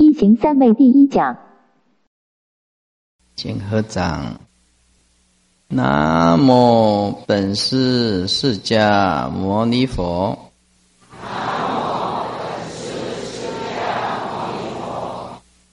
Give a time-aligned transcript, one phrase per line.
[0.00, 1.36] 一行三昧第一讲，
[3.34, 4.38] 请合掌。
[5.66, 10.38] 南无本师释迦牟尼佛。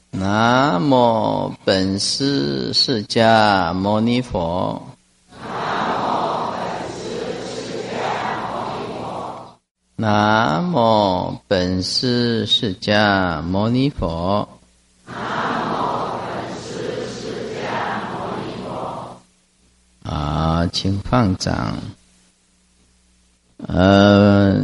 [0.10, 4.82] 南无本师释迦牟尼佛。
[9.98, 14.46] 南无本师释迦牟尼佛。
[15.08, 15.16] 南
[15.72, 19.18] 无本师释迦牟尼佛
[20.04, 21.78] 啊，请放掌。
[23.68, 24.62] 呃，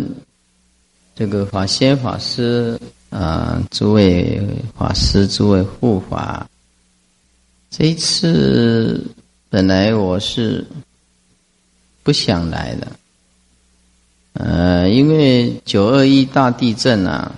[1.16, 2.78] 这个法仙法师
[3.10, 4.38] 啊，诸位
[4.78, 6.46] 法师、诸位护法，
[7.70, 9.10] 这一次
[9.50, 10.68] 本来我是
[12.04, 12.92] 不想来的，
[14.34, 17.36] 呃，因为九二一大地震啊，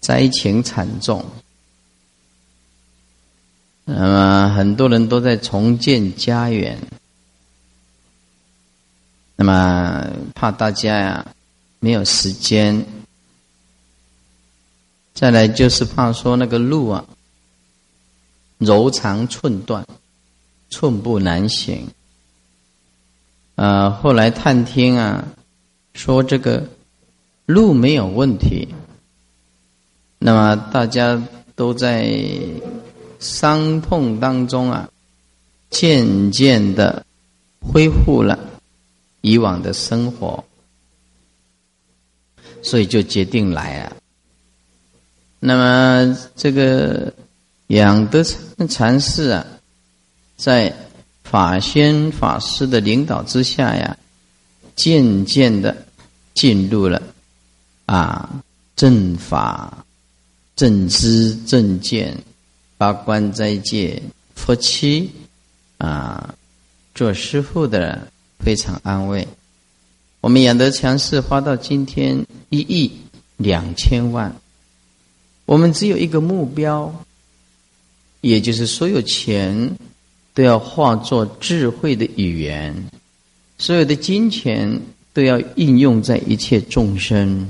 [0.00, 1.24] 灾情惨重。
[3.84, 6.78] 那么很多人都在重建家园，
[9.36, 11.34] 那么怕大家呀
[11.80, 12.86] 没有时间，
[15.14, 17.04] 再来就是怕说那个路啊
[18.58, 19.84] 柔肠寸断，
[20.70, 21.88] 寸步难行。
[23.54, 25.26] 啊，后来探听啊，
[25.94, 26.68] 说这个
[27.46, 28.68] 路没有问题，
[30.18, 31.22] 那么大家
[31.54, 32.14] 都在。
[33.22, 34.90] 伤痛当中啊，
[35.70, 37.06] 渐渐的
[37.60, 38.36] 恢复了
[39.20, 40.42] 以往的生活，
[42.64, 43.92] 所以就决定来啊。
[45.38, 47.14] 那么这个
[47.68, 49.46] 养德禅禅师啊，
[50.36, 50.74] 在
[51.32, 53.96] 法仙法师的领导之下呀，
[54.76, 55.74] 渐渐的
[56.34, 57.02] 进入了
[57.86, 58.28] 啊
[58.76, 59.82] 正法、
[60.54, 62.14] 正知、正见。
[62.76, 64.02] 八关斋戒，
[64.34, 65.10] 夫妻
[65.78, 66.34] 啊，
[66.94, 68.06] 做师傅的
[68.40, 69.26] 非常安慰。
[70.20, 72.92] 我们养德强势花到今天一亿
[73.38, 74.36] 两千万，
[75.46, 76.94] 我们只有一个目标，
[78.20, 79.78] 也就是所有钱
[80.34, 82.88] 都要化作智慧的语言，
[83.58, 84.80] 所有的金钱
[85.12, 87.48] 都要应用在一切众生，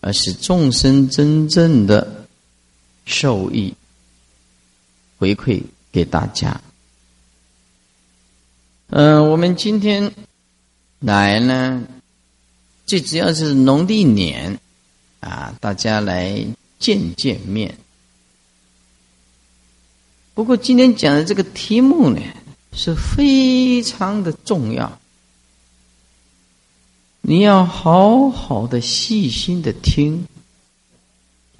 [0.00, 2.26] 而使众生真正的
[3.04, 3.72] 受益。
[5.18, 5.62] 回馈
[5.92, 6.60] 给大家。
[8.88, 10.12] 嗯，我们今天
[10.98, 11.84] 来呢，
[12.84, 14.58] 最主要是农历年
[15.20, 16.44] 啊，大家来
[16.80, 17.72] 见见面。
[20.34, 22.20] 不过今天讲的这个题目呢，
[22.72, 24.98] 是非常的重要，
[27.20, 30.26] 你要好好的细心的听。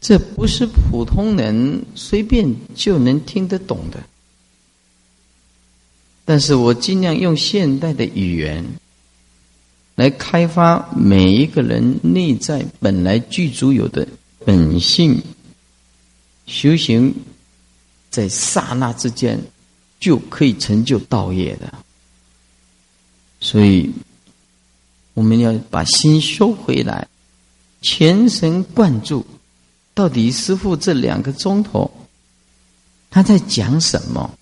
[0.01, 4.03] 这不是普通人随便就能听得懂的，
[6.25, 8.65] 但是我尽量用现代的语言
[9.95, 14.09] 来开发每一个人内在本来具足有的
[14.45, 15.23] 本性，
[16.47, 17.15] 修行
[18.13, 19.41] 在刹那之间
[19.99, 21.73] 就可以成就道业的，
[23.41, 23.91] 所以
[25.15, 27.09] 我们要把心收回来，
[27.81, 29.27] 全神贯注。
[29.95, 31.91] 到底师傅这两个钟头，
[33.11, 34.39] 他在讲什么？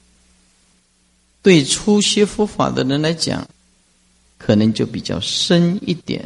[1.42, 3.48] 对初学佛法的人来讲，
[4.36, 6.22] 可能就比较深一点；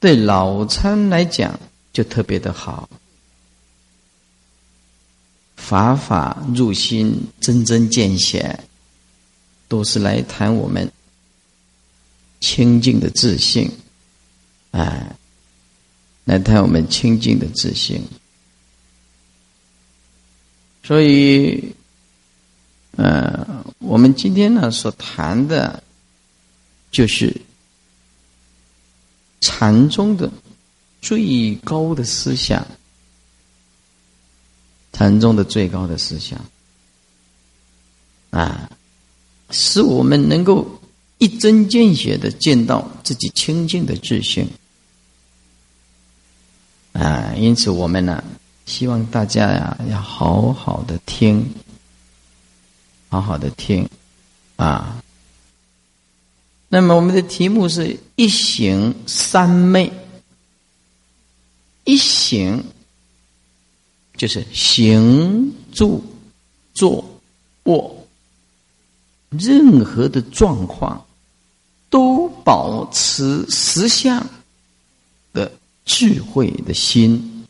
[0.00, 1.58] 对老参来讲，
[1.92, 2.88] 就特别的好。
[5.56, 8.64] 法法入心，真真见显，
[9.68, 10.90] 都是来谈我们
[12.40, 13.70] 清净的自信，
[14.72, 15.16] 哎。
[16.26, 18.02] 来谈我们清净的自信，
[20.82, 21.74] 所以，
[22.92, 25.82] 呃，我们今天呢所谈的，
[26.90, 27.42] 就是
[29.42, 30.32] 禅宗的
[31.02, 32.66] 最高的思想，
[34.94, 36.40] 禅宗的最高的思想，
[38.30, 38.70] 啊，
[39.50, 40.80] 使我们能够
[41.18, 44.48] 一针见血的见到自己清净的自信。
[46.92, 48.22] 啊，因此我们呢，
[48.66, 51.44] 希望大家呀，要好好的听，
[53.08, 53.88] 好好的听，
[54.54, 55.02] 啊。
[56.68, 59.92] 那么我们的题目是一行三昧，
[61.82, 62.64] 一行
[64.16, 66.02] 就是行住
[66.72, 67.04] 坐
[67.64, 68.06] 卧，
[69.30, 71.06] 任何的状况
[71.88, 74.26] 都保持实相
[75.32, 75.52] 的。
[75.86, 77.44] 智慧的心，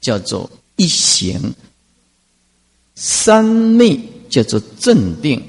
[0.00, 1.54] 叫做一行，
[2.96, 5.40] 三昧叫做正定，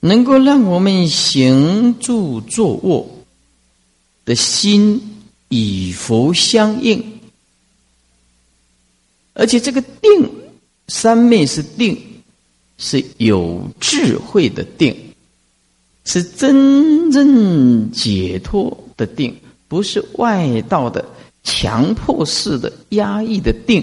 [0.00, 3.08] 能够让我们行住坐卧
[4.24, 5.09] 的心
[5.50, 7.20] 以佛相应，
[9.34, 10.30] 而且这个定
[10.88, 11.96] 三昧是定，
[12.78, 14.96] 是有智慧的定，
[16.04, 19.36] 是真正解脱的定，
[19.68, 21.04] 不是外道的。
[21.42, 23.82] 强迫式的压抑的定，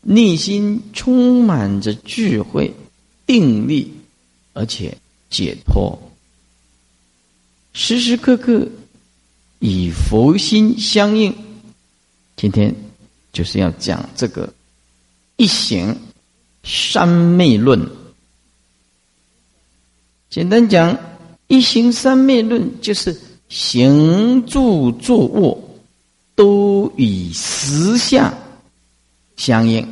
[0.00, 2.72] 内心充满着智慧、
[3.26, 3.92] 定力，
[4.52, 4.96] 而且
[5.28, 5.98] 解脱，
[7.72, 8.68] 时时刻刻
[9.62, 11.32] 以佛心相应。
[12.36, 12.74] 今天
[13.32, 14.52] 就是要讲这个
[15.36, 15.96] 一行
[16.64, 17.80] 三昧论。
[20.28, 20.98] 简单讲，
[21.46, 23.16] 一行三昧论就是。
[23.52, 25.62] 行住坐卧
[26.34, 28.32] 都与实相
[29.36, 29.86] 相应，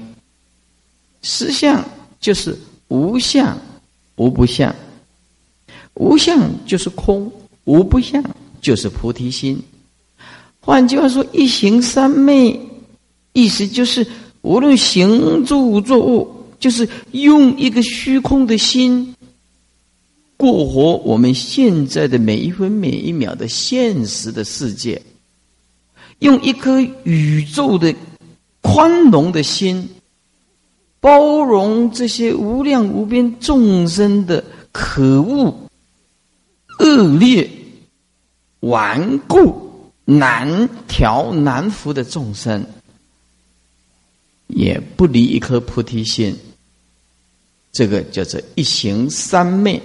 [1.21, 1.87] 实相
[2.19, 2.59] 就是
[2.89, 3.59] 无相
[4.17, 4.75] 无不相，
[5.93, 7.31] 无相就是空，
[7.65, 8.25] 无不相
[8.61, 9.61] 就是菩提心。
[10.61, 12.61] 换句话说，一行三昧，
[13.33, 14.07] 意思就是
[14.43, 19.15] 无论行住坐卧，就是用一个虚空的心。
[20.37, 25.01] 过活我们现在的每一分每一秒的现实的世界，
[26.21, 27.95] 用一颗宇宙的
[28.62, 29.87] 宽容的心，
[30.99, 34.43] 包容这些无量无边众生的
[34.73, 35.55] 可恶、
[36.79, 37.51] 恶劣、
[38.61, 42.65] 顽固、难调难服的众生，
[44.49, 46.37] 也不离一颗菩提心。
[47.73, 49.81] 这个叫做一行三昧。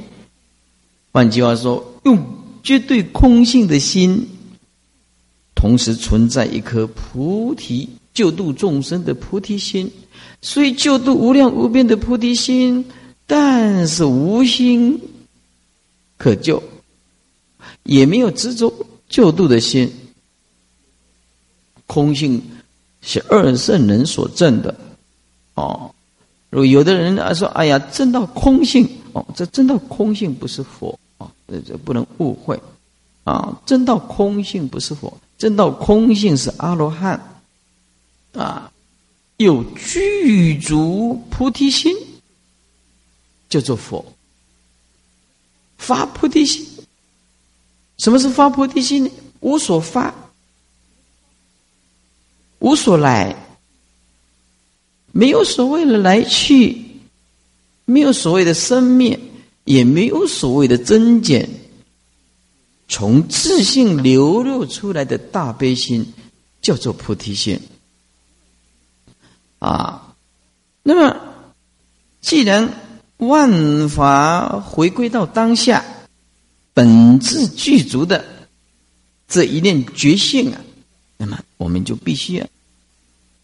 [1.11, 2.21] 换句话说，用
[2.63, 4.27] 绝对空性的心，
[5.53, 9.89] 同时存在一颗菩提救度众生的菩提心，
[10.41, 12.83] 所以救度无量无边的菩提心，
[13.27, 14.99] 但是无心
[16.17, 16.61] 可救，
[17.85, 18.71] 也没有执着
[19.09, 19.91] 救度的心。
[21.87, 22.41] 空性
[23.01, 24.75] 是二圣人所证的，
[25.53, 25.93] 哦，
[26.49, 32.59] 如果有的人啊说：“哎呀，证到空性，哦，这证到空性不是佛啊。”这这不能误会，
[33.23, 33.61] 啊！
[33.67, 37.39] 证到空性不是佛，证到空性是阿罗汉，
[38.33, 38.71] 啊，
[39.37, 41.95] 有具足菩提心，
[43.47, 44.03] 叫做佛。
[45.77, 46.65] 发菩提心，
[47.97, 49.11] 什么是发菩提心呢？
[49.39, 50.13] 无所发，
[52.59, 53.35] 无所来，
[55.11, 56.85] 没有所谓的来去，
[57.85, 59.19] 没有所谓的生灭。
[59.65, 61.49] 也没有所谓的增减，
[62.87, 66.13] 从自信流露出来的大悲心，
[66.61, 67.59] 叫做菩提心。
[69.57, 70.13] 啊，
[70.83, 71.19] 那么
[72.21, 72.71] 既然
[73.17, 75.83] 万法回归到当下
[76.75, 78.23] 本质具足的
[79.27, 80.61] 这一念觉性啊，
[81.17, 82.45] 那么我们就必须要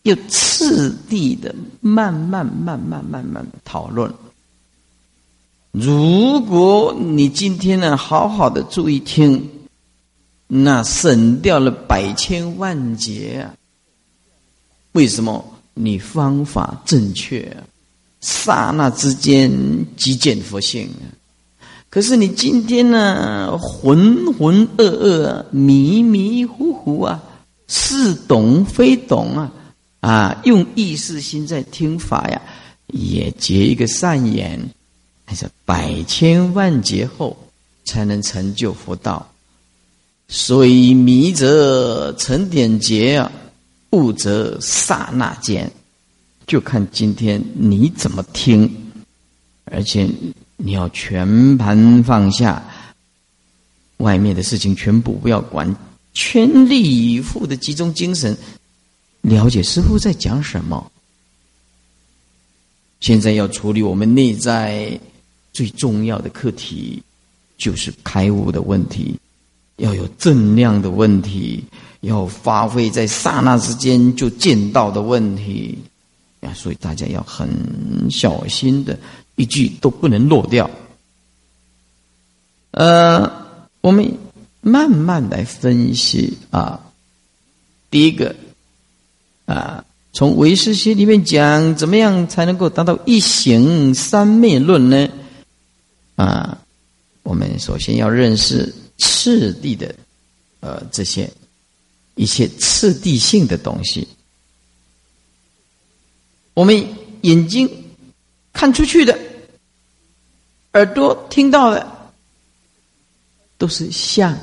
[0.04, 4.14] 要次第的慢慢、慢慢、慢慢讨论。
[5.72, 9.50] 如果你今天呢，好好的注意听，
[10.48, 13.56] 那省掉了百千万劫啊！
[14.92, 15.58] 为什么？
[15.74, 17.56] 你方法正确，
[18.20, 19.50] 刹那之间
[19.96, 21.08] 即见佛性啊！
[21.92, 27.22] 可是你今天呢，浑浑噩噩、迷迷糊糊啊，
[27.68, 29.54] 似懂非懂啊！
[30.00, 32.42] 啊，用意识心在听法呀，
[32.88, 34.58] 也结一个善缘。
[35.26, 37.38] 还是百千万劫后
[37.86, 39.30] 才能成就佛道，
[40.28, 43.32] 所以迷则成点劫啊，
[43.92, 45.72] 悟则刹那间，
[46.48, 48.70] 就看今天你怎么听，
[49.66, 50.10] 而且
[50.64, 52.64] 你要全盘放下，
[53.98, 55.76] 外面的事情全部不要管，
[56.14, 58.38] 全力以赴的集中精神，
[59.22, 60.92] 了解师父在讲什么。
[63.00, 65.00] 现在要处理我们内在。
[65.54, 67.04] 最重要的课题
[67.58, 69.14] 就是开悟的问题，
[69.76, 71.62] 要有正量的问题，
[72.00, 75.78] 要发挥在刹那之间就见到的问题
[76.40, 76.54] 啊！
[76.54, 77.50] 所以大家要很
[78.10, 78.98] 小心的，
[79.36, 80.70] 一句都不能落掉。
[82.72, 84.18] 呃，我们
[84.62, 86.80] 慢慢来分析啊。
[87.90, 88.36] 第一个
[89.46, 89.84] 啊，
[90.14, 95.10] 从唯识学里面讲，怎么样才能够达到一行三昧论呢？
[96.16, 96.58] 啊，
[97.24, 99.94] 我们首先要认识次第的，
[100.62, 101.30] 呃，这些
[102.16, 104.08] 一些次第性的东西。
[106.54, 106.86] 我们
[107.22, 107.70] 眼睛
[108.62, 109.18] 看出去的，
[110.74, 112.14] 耳朵听到的，
[113.58, 114.38] 都是相。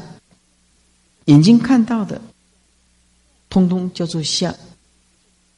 [1.27, 2.21] 眼睛看到的，
[3.49, 4.53] 通通叫做相。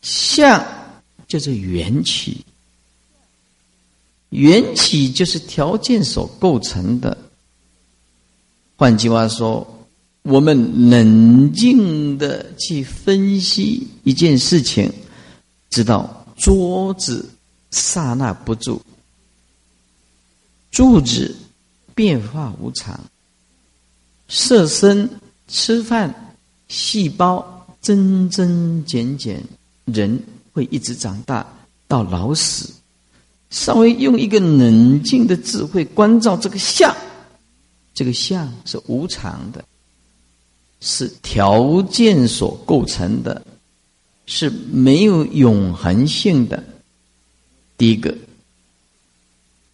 [0.02, 0.62] 相
[1.26, 2.44] 叫做缘起，
[4.28, 7.16] 缘起就是条件所构成的。
[8.76, 9.66] 换句话说，
[10.20, 14.92] 我们冷静的去分析一件事情，
[15.70, 17.26] 知道桌子
[17.70, 18.80] 刹那不住，
[20.70, 21.36] 柱子
[21.94, 22.98] 变化无常，
[24.28, 25.08] 色身
[25.48, 26.34] 吃饭，
[26.68, 29.42] 细胞增增减减，
[29.84, 30.22] 人
[30.52, 31.46] 会一直长大
[31.86, 32.72] 到老死。
[33.50, 36.94] 稍微用一个冷静的智慧关照这个相。
[37.92, 39.64] 这个相是无常的，
[40.80, 43.44] 是条件所构成的，
[44.26, 46.62] 是没有永恒性的。
[47.80, 48.14] 第一个，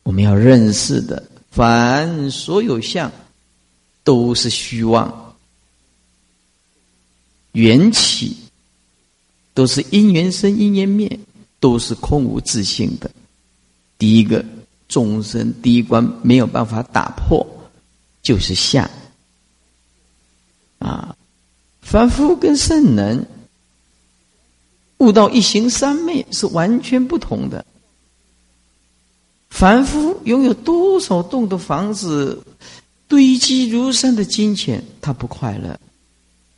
[0.04, 1.20] 我们要认识的，
[1.50, 3.10] 凡所有相
[4.04, 5.34] 都是虚妄，
[7.50, 8.36] 缘起
[9.54, 11.18] 都是因缘生，因缘灭，
[11.58, 13.10] 都是空无自性的。
[13.98, 14.44] 第一个
[14.86, 17.44] 众生第一关没有办法打破。
[18.22, 18.88] 就是相
[20.78, 21.16] 啊，
[21.80, 23.26] 凡夫跟圣人
[24.98, 27.66] 悟到一行三昧是完全不同的。
[29.56, 32.42] 凡夫拥有多少栋的房子，
[33.08, 35.80] 堆积如山的金钱，他不快乐，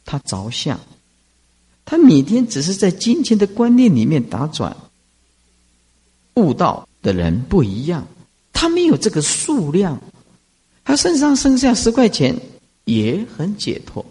[0.04, 0.80] 他着相，
[1.84, 4.76] 他每天只是在金钱的观念里面打转。
[6.34, 8.04] 悟道的人不一样，
[8.52, 10.02] 他没有这个数量。
[10.82, 12.34] 他身上剩下十块钱
[12.84, 14.04] 也很解脱，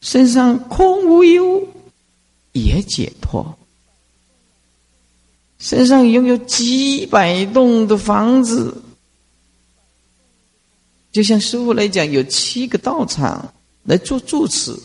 [0.00, 1.66] 身上空无一物
[2.52, 3.58] 也解脱，
[5.64, 8.82] 身上拥有几百栋的房子，
[11.10, 13.50] 就像师傅来讲，有七个道场
[13.84, 14.78] 来做住持，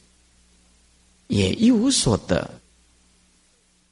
[1.28, 2.50] 也一无所得，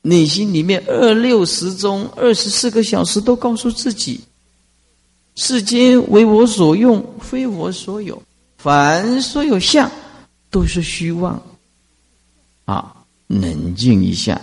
[0.01, 4.21] 内心里面二六时中二十四个小时都告诉自己。
[5.35, 8.23] 世间为我所用，非我所有。
[8.57, 9.91] 凡所有相，
[10.49, 11.45] 都是虚妄。
[12.63, 12.95] 啊，
[13.27, 14.41] 冷静一下。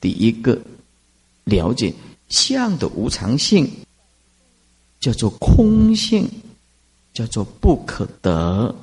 [0.00, 0.60] 第一个，
[1.44, 1.94] 了解
[2.28, 3.70] 相的无常性，
[5.00, 6.28] 叫做空性，
[7.12, 8.74] 叫做不可得。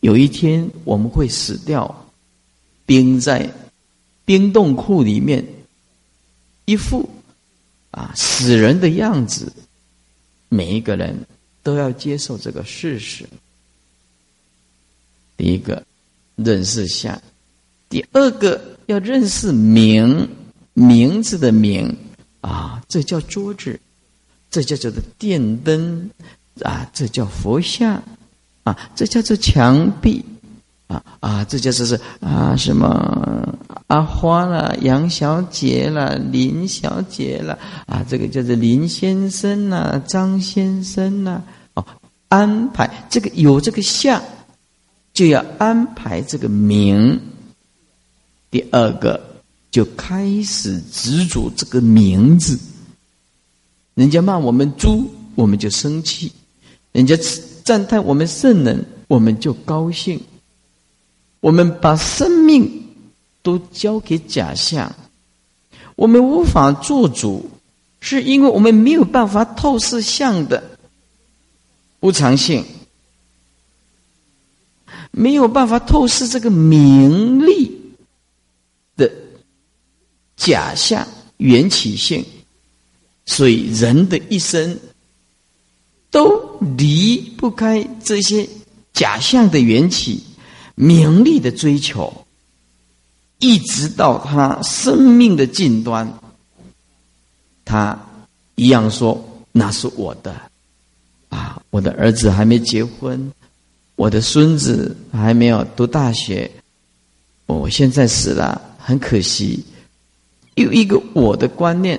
[0.00, 2.08] 有一天我们会死掉，
[2.86, 3.52] 冰在
[4.24, 5.44] 冰冻库里面，
[6.64, 7.08] 一副。
[7.92, 9.50] 啊，死人的样子，
[10.50, 11.16] 每一个人
[11.62, 13.26] 都要接受这个事实。
[15.34, 15.82] 第一个
[16.34, 17.18] 认识相，
[17.88, 20.28] 第二个要认识名，
[20.76, 21.96] 名字的名
[22.42, 23.80] 啊，这叫桌子，
[24.50, 26.10] 这叫做的电灯
[26.62, 28.02] 啊，这叫佛像
[28.62, 30.22] 啊，这叫做墙壁。
[30.88, 41.42] 啊啊，这叫做是啊什么阿花了、杨小姐了、林小姐了啊，这个叫做林先生呐、张先生呐。
[41.74, 41.84] 哦，
[42.28, 44.22] 安排这个有这个相，
[45.12, 47.20] 就要安排这个名。
[48.48, 49.20] 第二个
[49.76, 52.58] 就开始执着这个名字。
[53.92, 56.30] 人家骂我们猪，我们就生气；
[56.92, 57.14] 人家
[57.62, 60.18] 赞叹我们圣人，我们就高兴。
[61.40, 62.86] 我们把生命
[63.42, 64.90] 都交给假象，
[65.94, 67.46] 我们无法做主，
[68.00, 70.78] 是因为我们没有办法透视相的。
[72.00, 72.64] 无常性，
[75.10, 77.75] 没有办法透视这个名利。
[80.36, 81.06] 假象
[81.38, 82.24] 缘起性，
[83.24, 84.78] 所以人的一生
[86.10, 88.48] 都离不开这些
[88.92, 90.22] 假象的缘起。
[90.78, 92.26] 名利的追求，
[93.38, 96.06] 一直到他生命的尽端，
[97.64, 97.98] 他
[98.56, 100.38] 一样说：“那是我的，
[101.30, 103.32] 啊，我的儿子还没结婚，
[103.94, 106.50] 我的孙子还没有读大学，
[107.46, 109.64] 我现在死了，很可惜。”
[110.56, 111.98] 有一个我的观念，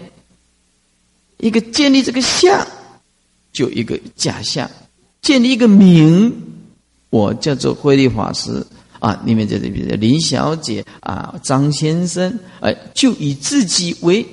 [1.37, 2.67] 一个建立这个相，
[3.51, 4.69] 就一个假象，
[5.21, 6.43] 建立一个名。
[7.09, 8.63] 我叫做慧律法师
[8.99, 14.25] 啊，里面这里比如林小姐啊，张先生，哎，就以自己为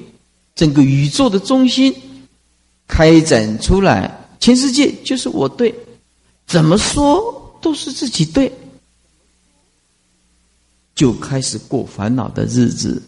[0.57, 1.95] 整个宇宙的中心
[2.89, 5.73] 开展出来，全世界就是我对，
[6.49, 8.53] 怎么说都是自己对，
[10.97, 13.01] 就开始过烦恼的日子，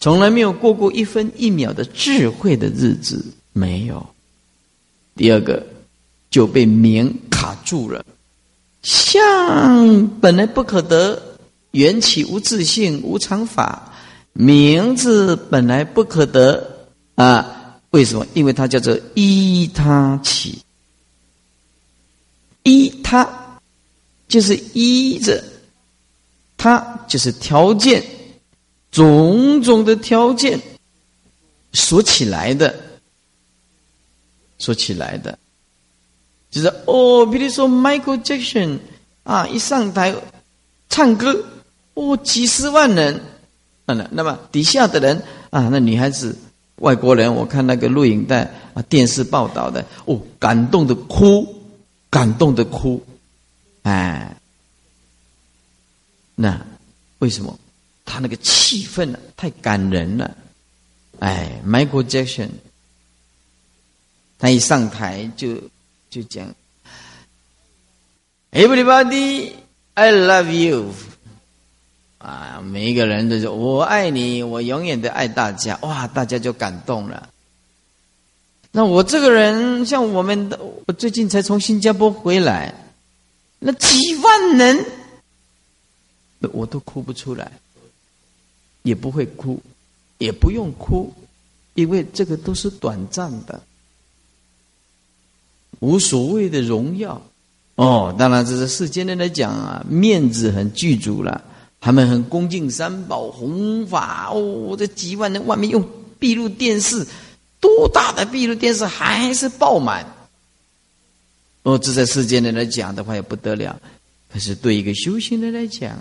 [0.00, 4.04] 从来没有过过一分一秒的智慧的日子，没有。
[5.14, 5.64] 第二个
[6.30, 8.02] 就被名卡住了，
[8.82, 11.22] 相本来不可得，
[11.72, 13.92] 缘起无自性，无常法，
[14.32, 17.78] 名字本来不可得啊？
[17.90, 18.26] 为什么？
[18.32, 20.62] 因为它叫做依他起，
[22.62, 23.28] 依他
[24.28, 25.44] 就是依着。
[26.56, 26.78] 它
[27.08, 28.04] 就是条件，
[28.90, 30.60] 种种的条件
[31.72, 32.74] 所起来的，
[34.58, 35.38] 所起来的，
[36.50, 38.78] 就是哦，比如说 Michael Jackson
[39.22, 40.14] 啊，一上台
[40.88, 41.44] 唱歌，
[41.94, 43.14] 哦，几十万人，
[43.86, 46.36] 啊，那那么底下的人啊，那女孩子、
[46.76, 51.62] 外国人，我看那个录影带啊，电视报道的，哦，感动的哭，
[52.10, 53.02] 感动的哭，
[53.82, 54.36] 哎。
[56.34, 56.58] 那
[57.18, 57.58] 为什么？
[58.10, 59.18] 他那个气氛呢？
[59.36, 60.36] 太感人了！
[61.20, 62.48] 哎，Michael Jackson，
[64.36, 65.56] 他一上台就
[66.10, 66.52] 就讲
[68.50, 69.52] ：“Everybody,
[69.94, 70.92] I love you。”
[72.18, 77.28] 啊，每一个人都说：“我爱你，我永远的爱大家。”哇，大家就感动了。
[78.72, 80.50] 那我这个人，像我们，
[80.86, 82.74] 我最近才从新加坡回来，
[83.60, 84.84] 那几万人。
[86.52, 87.52] 我都哭不出来，
[88.82, 89.60] 也不会哭，
[90.18, 91.12] 也不用哭，
[91.74, 93.62] 因为这个都是短暂的，
[95.80, 97.20] 无所谓的荣耀。
[97.76, 101.42] 哦，当然这是世间人来讲啊，面子很具足了，
[101.80, 104.30] 他们很恭敬三宝、弘法。
[104.32, 105.86] 哦，这几万人外面用
[106.18, 107.06] 闭路电视，
[107.58, 110.06] 多大的闭路电视还是爆满。
[111.62, 113.80] 哦，这在世间人来讲的话也不得了，
[114.30, 115.96] 可是对一个修行人来讲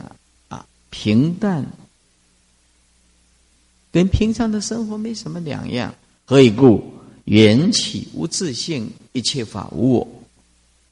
[0.49, 0.65] 啊。
[0.89, 1.65] 平淡，
[3.91, 5.93] 跟平常的生活没什么两样。
[6.25, 6.93] 何以故？
[7.25, 10.07] 缘起无自性，一切法无我，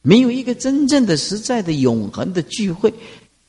[0.04, 2.94] 没有一个真正的、实在的、永恒的聚会，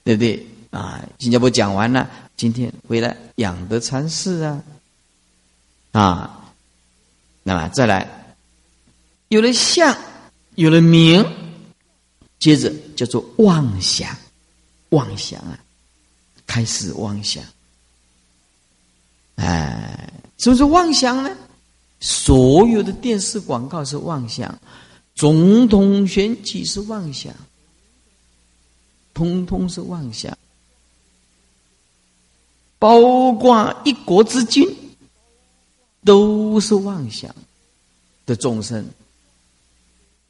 [0.04, 0.46] 对不对？
[0.70, 4.64] 啊，新加坡讲完了，今天回来养德禅师啊，
[5.92, 6.52] 啊，
[7.42, 8.34] 那么再来，
[9.28, 9.94] 有了相，
[10.54, 11.24] 有了名，
[12.38, 14.16] 接着叫做妄想，
[14.90, 15.58] 妄想啊。
[16.46, 17.44] 开始妄想，
[19.38, 21.36] 哎，什么是妄想呢？
[22.00, 24.56] 所有的电视广告是妄想，
[25.14, 27.34] 总统选举是妄想，
[29.14, 30.36] 通通是妄想，
[32.78, 34.64] 包括一国之君
[36.04, 37.34] 都是妄想
[38.26, 38.84] 的众生，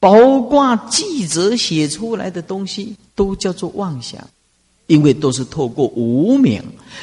[0.00, 4.26] 包括记者写出来的东西都叫做妄想。
[4.88, 6.62] 因为都是透过无名，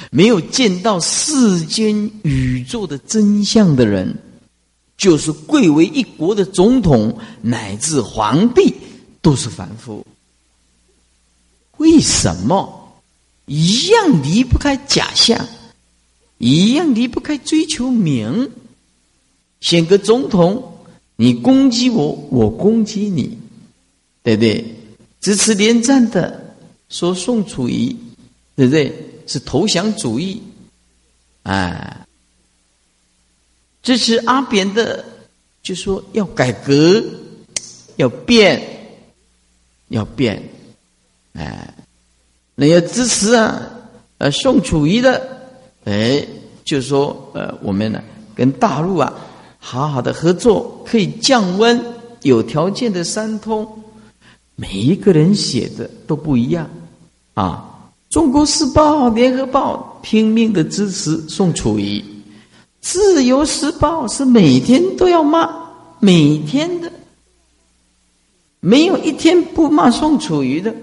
[0.10, 4.18] 没有见到世间宇宙的真相的人，
[4.98, 8.74] 就是贵为一国的总统乃至皇帝，
[9.22, 10.06] 都是凡夫。
[11.78, 12.98] 为什么
[13.46, 15.48] 一样离不开假象，
[16.40, 18.50] 一样离不开追求名？
[19.62, 20.80] 选个总统，
[21.18, 23.38] 你攻击我，我攻击你，
[24.24, 24.76] 对不对？
[25.22, 26.45] 支持连战的。
[26.90, 27.96] 说宋楚瑜，
[28.56, 28.94] 对不对？
[29.28, 30.40] 是投降主义，
[31.42, 32.06] 啊，
[33.82, 35.04] 支持阿扁的，
[35.64, 37.04] 就说要改革，
[37.96, 38.62] 要变，
[39.88, 40.48] 要变，
[41.34, 41.74] 哎，
[42.54, 43.60] 那要支持啊，
[44.20, 45.48] 呃，宋楚瑜的，
[45.86, 46.24] 哎，
[46.64, 48.04] 就说呃，我们呢
[48.36, 49.12] 跟大陆啊
[49.58, 51.84] 好好的合作，可以降温，
[52.22, 53.82] 有条件的三通。
[54.56, 56.70] 每一个人写的都不一样，
[57.34, 62.00] 啊，《中国时报》《联合报》拼命的支持宋楚瑜，
[62.80, 65.50] 《自由时报》是每天都要骂，
[66.00, 66.90] 每天的，
[68.62, 70.74] 没有一天不骂宋楚瑜的。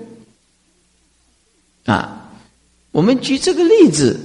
[1.87, 2.31] 啊，
[2.91, 4.21] 我们举这个例子，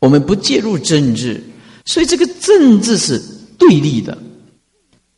[0.00, 1.40] 我们不介入政治，
[1.86, 3.22] 所以这个政治是
[3.56, 4.18] 对立的，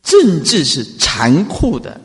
[0.03, 1.99] 政治是残酷的。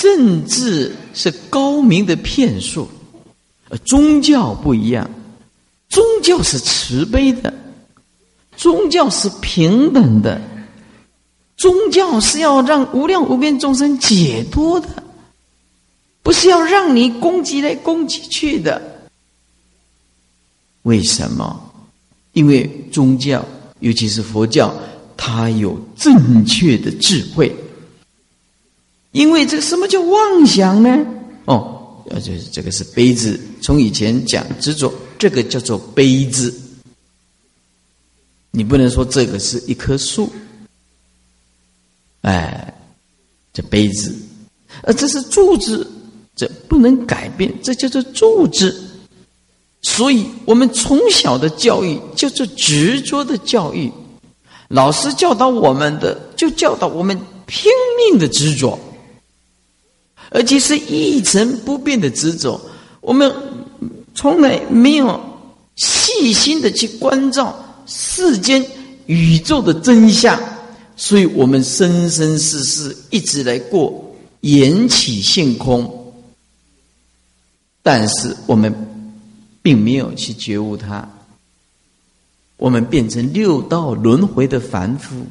[0.00, 2.88] 政治是高明的骗术，
[3.68, 5.10] 而宗教不一样，
[5.90, 7.52] 宗教是慈悲的，
[8.56, 10.40] 宗教是平等的，
[11.58, 14.88] 宗教是要让无量无边众生解脱的，
[16.22, 18.80] 不是要让你攻击来攻击去的。
[20.84, 21.70] 为什么？
[22.32, 23.44] 因为宗教，
[23.80, 24.74] 尤其是佛教，
[25.14, 27.54] 它有正确的智慧。
[29.12, 31.06] 因为这个什么叫妄想呢？
[31.46, 33.40] 哦，呃，就是这个是悲字。
[33.60, 36.54] 从以前讲执着，这个叫做悲字。
[38.52, 40.28] 你不能说这个是一棵树，
[42.22, 42.74] 哎，
[43.52, 44.14] 这悲字，
[44.82, 45.88] 而这是柱字，
[46.34, 48.88] 这不能改变，这叫做柱字。
[49.82, 53.90] 所以我们从小的教育叫做执着的教育，
[54.68, 58.78] 老师教导我们的就教导我们拼命的执着，
[60.30, 62.60] 而且是一成不变的执着。
[63.00, 63.30] 我们
[64.14, 65.20] 从来没有
[65.76, 67.54] 细心的去关照
[67.86, 68.64] 世间
[69.06, 70.40] 宇宙的真相，
[70.96, 76.12] 所以我们生生世世一直来过缘起性空，
[77.82, 78.86] 但是我们。
[79.62, 81.06] 并没有去觉悟它，
[82.56, 85.26] 我们变成六道轮回的凡夫。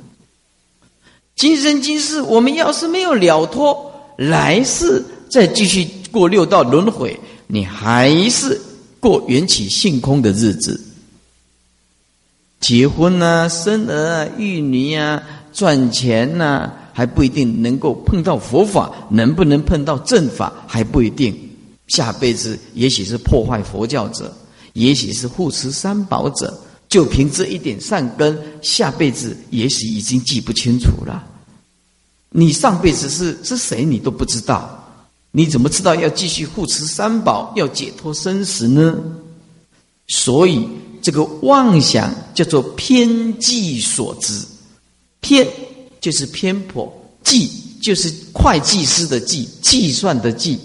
[1.35, 3.88] 今生今世，我们要是没有了脱，
[4.19, 8.59] 来世再继续过六道轮回，你还是
[8.99, 10.79] 过缘起性空的日子。
[12.59, 21.33] 结婚啊，生儿啊，育女啊，赚钱呐，还不一定能够碰到佛法，能不能碰到正法还不一定。
[21.87, 24.35] 下辈子也许是破坏佛教者，
[24.73, 26.53] 也许是护持三宝者，
[26.89, 31.23] 就凭这一点善根，下辈子也许已经记不清楚了。
[32.31, 34.83] 你上辈子是是谁，你都不知道，
[35.31, 38.97] 你怎么知道要继续护持三宝，要解脱生死呢？
[40.07, 40.67] 所以
[41.01, 44.43] 这个妄想叫做偏计所致，
[45.21, 45.47] 偏
[46.01, 46.91] 就是偏颇，
[47.23, 47.49] 计
[47.81, 50.59] 就是会计师的计，计算的计。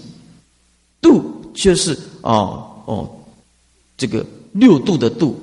[1.01, 3.07] 度就是哦哦，
[3.95, 5.39] 这个六度的度，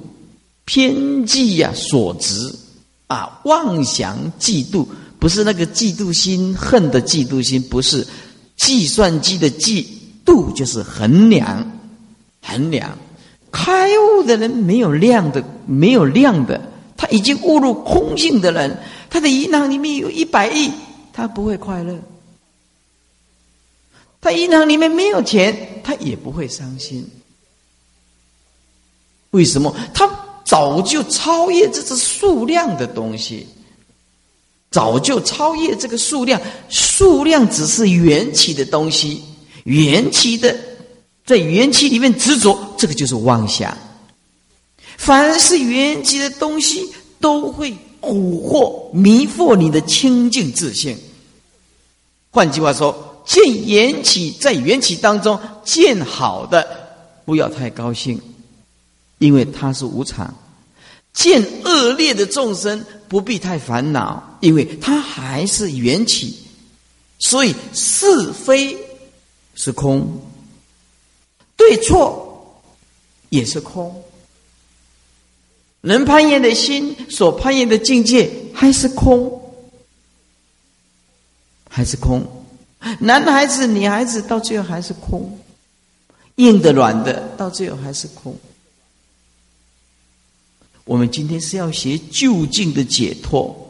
[0.65, 2.53] 偏计呀所执
[3.07, 4.85] 啊，妄想嫉妒，
[5.23, 8.05] 不是那个嫉妒心、恨的嫉妒心，不是
[8.57, 9.87] 计算机的计
[10.25, 11.79] 度，就是衡量
[12.43, 12.99] 衡量。
[13.53, 16.61] 开悟的人没有量的，没有量的，
[16.97, 18.77] 他已经悟入空性的人，
[19.09, 20.73] 他的银行里面有一百亿，
[21.13, 21.97] 他不会快乐。
[24.21, 27.09] 他银行里面没有钱，他也不会伤心。
[29.31, 29.73] 为什么？
[29.95, 30.11] 他
[30.45, 33.47] 早就超越这只数量的东西，
[34.73, 36.41] 早就超越这个数量。
[36.69, 39.23] 数量只是缘起的东西，
[39.65, 40.59] 缘起的
[41.25, 43.77] 在缘起里面执着，这个就是妄想。
[44.97, 50.99] 凡是缘起的东西，都会蛊惑、迷惑你的清净自信。
[52.31, 53.11] 换句话说。
[53.25, 56.67] 见缘起，在缘起当中见好的，
[57.25, 58.21] 不要太高兴，
[59.19, 60.27] 因为它是无常；
[61.15, 66.37] 见恶劣的众生，不必太烦恼，因为它还是缘起。
[67.19, 68.77] 所以是非
[69.55, 70.21] 是空，
[71.57, 72.61] 对错
[73.29, 74.03] 也是空。
[75.83, 79.55] 能攀岩的心，所攀岩的境界还是空，
[81.71, 82.45] 还是空。
[82.99, 85.39] 男孩子、女孩子到最后还是空，
[86.35, 88.37] 硬的、软的，到最后还是空。
[90.83, 93.62] 我们今天是要学就近的解脱，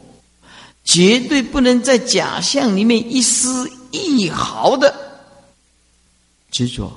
[0.85, 4.95] 绝对不能在假象里面一丝一毫的
[6.51, 6.93] 执着，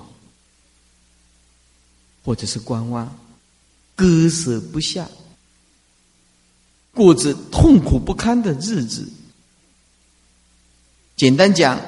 [2.23, 3.17] 或者是观望、
[3.95, 5.07] 割舍不下，
[6.93, 9.07] 过着痛苦不堪的日子。
[11.15, 11.79] 简单讲。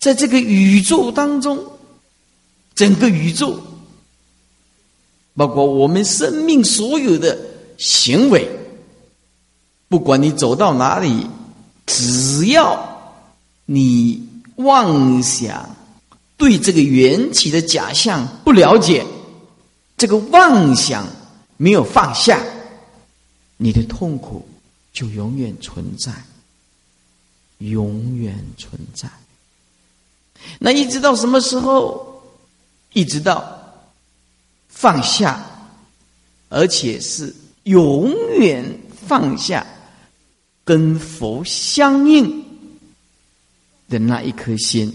[0.00, 1.72] 在这个宇宙当中，
[2.76, 3.60] 整个宇宙，
[5.34, 7.36] 包括我们生命所有的
[7.78, 8.48] 行为，
[9.88, 11.26] 不管你走到哪里，
[11.86, 13.14] 只要
[13.64, 15.74] 你妄想
[16.36, 19.04] 对这个缘起的假象不了解，
[19.96, 21.06] 这个妄想
[21.56, 22.42] 没有放下，
[23.56, 24.46] 你的痛苦
[24.92, 26.12] 就永远存在，
[27.58, 29.08] 永远存在。
[30.58, 32.06] 那一直到什么时候？
[32.94, 33.60] 一直到
[34.68, 35.44] 放下，
[36.48, 38.64] 而且是永远
[39.06, 39.64] 放下，
[40.68, 42.44] 跟佛相应
[43.88, 44.94] 的那一颗心，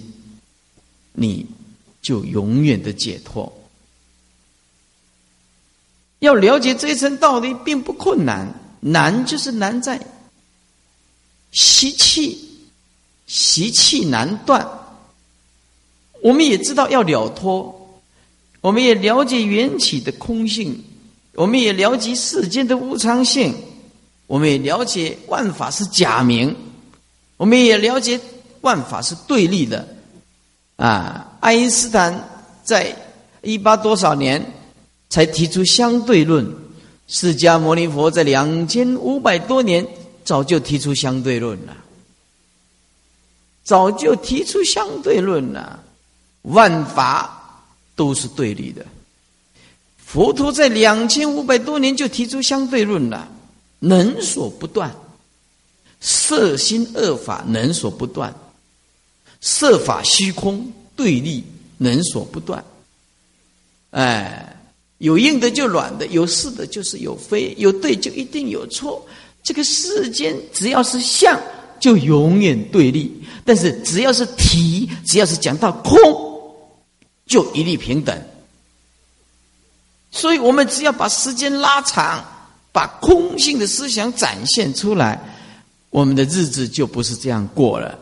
[1.13, 1.47] 你
[1.99, 3.51] 就永远的解脱。
[6.19, 9.99] 要了解这一层道理，并不困难，难就是难在
[11.51, 12.37] 习气，
[13.25, 14.69] 习气难断。
[16.21, 17.99] 我们也知道要了脱，
[18.61, 20.83] 我们也了解缘起的空性，
[21.33, 23.55] 我们也了解世间的无常性，
[24.33, 26.55] 我们也了解万法是假名，
[27.37, 28.19] 我们也了解
[28.61, 29.87] 万法是对立的，
[30.75, 32.27] 啊，爱因斯坦
[32.63, 32.97] 在
[33.43, 34.43] 一八多少年
[35.07, 36.51] 才提出相对论，
[37.07, 39.87] 释迦牟尼佛在两千五百多年
[40.25, 41.77] 早就提出相对论了，
[43.63, 45.79] 早就提出相对论了，
[46.41, 47.61] 万法
[47.95, 48.83] 都是对立的。
[50.03, 53.27] 佛陀在两千五百多年就提出相对论了，
[53.83, 54.95] 能所不断，
[55.99, 58.33] 色心二法能所不断，
[59.41, 61.43] 色法虚空对立。
[61.79, 62.63] 能所不断，
[63.89, 64.55] 哎，
[64.99, 69.05] 有硬的就软的，有是的就是有非，有对就一定有错。
[69.43, 71.37] 这个世间只要是相，
[71.81, 73.09] 就永远对立；
[73.43, 75.97] 但是只要是体，只要是讲到空，
[77.25, 78.17] 就一律平等。
[80.09, 82.23] 所以我们只要把时间拉长，
[82.73, 85.17] 把空性的思想展现出来，
[85.89, 87.97] 我们的日子就不是这样过了。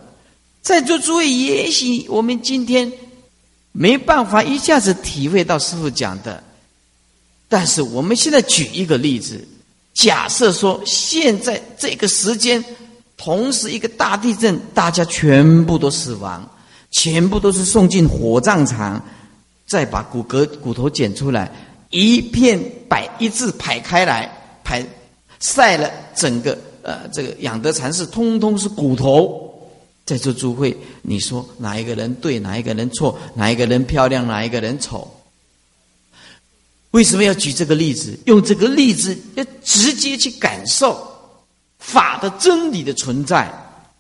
[0.64, 2.92] 在座诸位，也许我们今天。
[3.74, 6.44] 没办法一下子体会到师傅讲的，
[7.48, 9.48] 但是我们现在举一个例子，
[9.94, 12.62] 假设说现在这个时间，
[13.16, 16.46] 同时一个大地震，大家全部都死亡，
[16.92, 19.02] 全部都是送进火葬场，
[19.66, 21.50] 再把骨骼骨头捡出来，
[21.92, 24.30] 一片摆一字排开来，
[24.72, 24.88] 还
[25.42, 29.50] 晒了整个呃这个养德禅寺，通通是骨头。
[30.06, 35.08] 在座诸会，你说哪一个人对，哪一个人错，哪一个人漂亮，哪一个人丑？
[36.92, 38.18] 为什么要举这个例子？
[38.26, 41.06] 用这个例子要直接去感受
[41.80, 43.52] 法的真理的存在。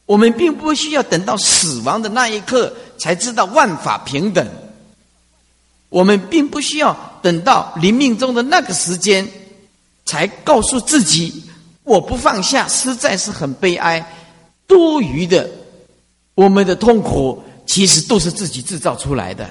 [0.05, 4.45] 我们并不需要等到死亡的那一刻才知道万法平等。
[5.89, 9.25] 我们并不需要等到临命中的那个时间
[10.11, 11.41] 才告诉自己
[11.85, 14.05] 我不放下，实在是很悲哀，
[14.67, 15.49] 多余的。
[16.35, 19.49] 我们的痛苦其实都是自己制造出来的。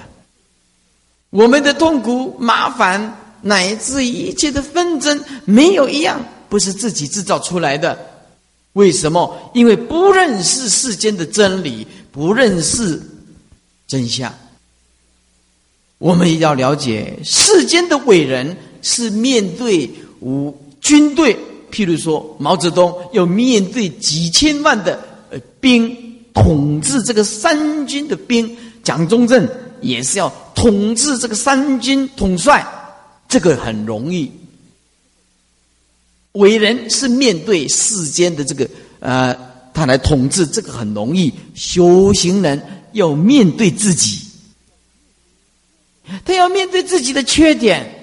[1.31, 7.97] 我们的痛苦、麻烦乃至一切的纷争，没有一样不是自己制造出来的。
[8.73, 9.51] 为什么？
[9.55, 13.01] 因为不认识世间的真理，不认识
[13.87, 14.31] 真相。
[15.97, 19.89] 我们也要了解，世间的伟人是面对
[20.21, 21.37] 无军队，
[21.69, 26.09] 譬如说毛泽东要面对几千万的呃兵。
[26.33, 29.45] 统治这个三军的兵，蒋中正
[29.81, 32.65] 也是要统治这个三军统帅，
[33.27, 34.31] 这个很容易。
[36.31, 38.65] 伟人是面对世间的这个
[39.01, 39.37] 呃，
[39.73, 41.33] 他来统治，这个很容易。
[41.53, 44.19] 修行人要面对自己，
[46.23, 48.00] 他要面对自己的缺点，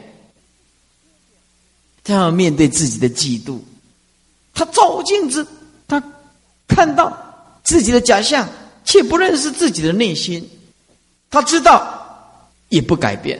[2.08, 3.58] 他要面对自己的嫉妒，
[4.54, 5.46] 他照镜子，
[5.86, 6.02] 他
[6.66, 7.26] 看到。
[7.64, 8.48] 自己的假象，
[8.82, 10.48] 却不认识自己的内心。
[11.28, 13.38] 他知道，也不改变。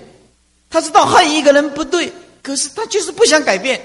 [0.68, 3.81] 他知道恨一个人不对，可是他就是不想改变。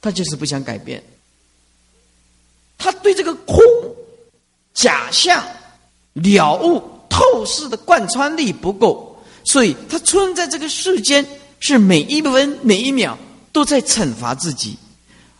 [0.00, 1.04] 他就是不想改变。
[2.78, 3.58] 他对这个空、
[4.72, 5.44] 假象、
[6.14, 11.22] 了悟、透视的贯穿力不够，所以他存在这个世间，
[11.66, 13.18] 是每一分每一秒
[13.50, 14.76] 都在惩罚自己。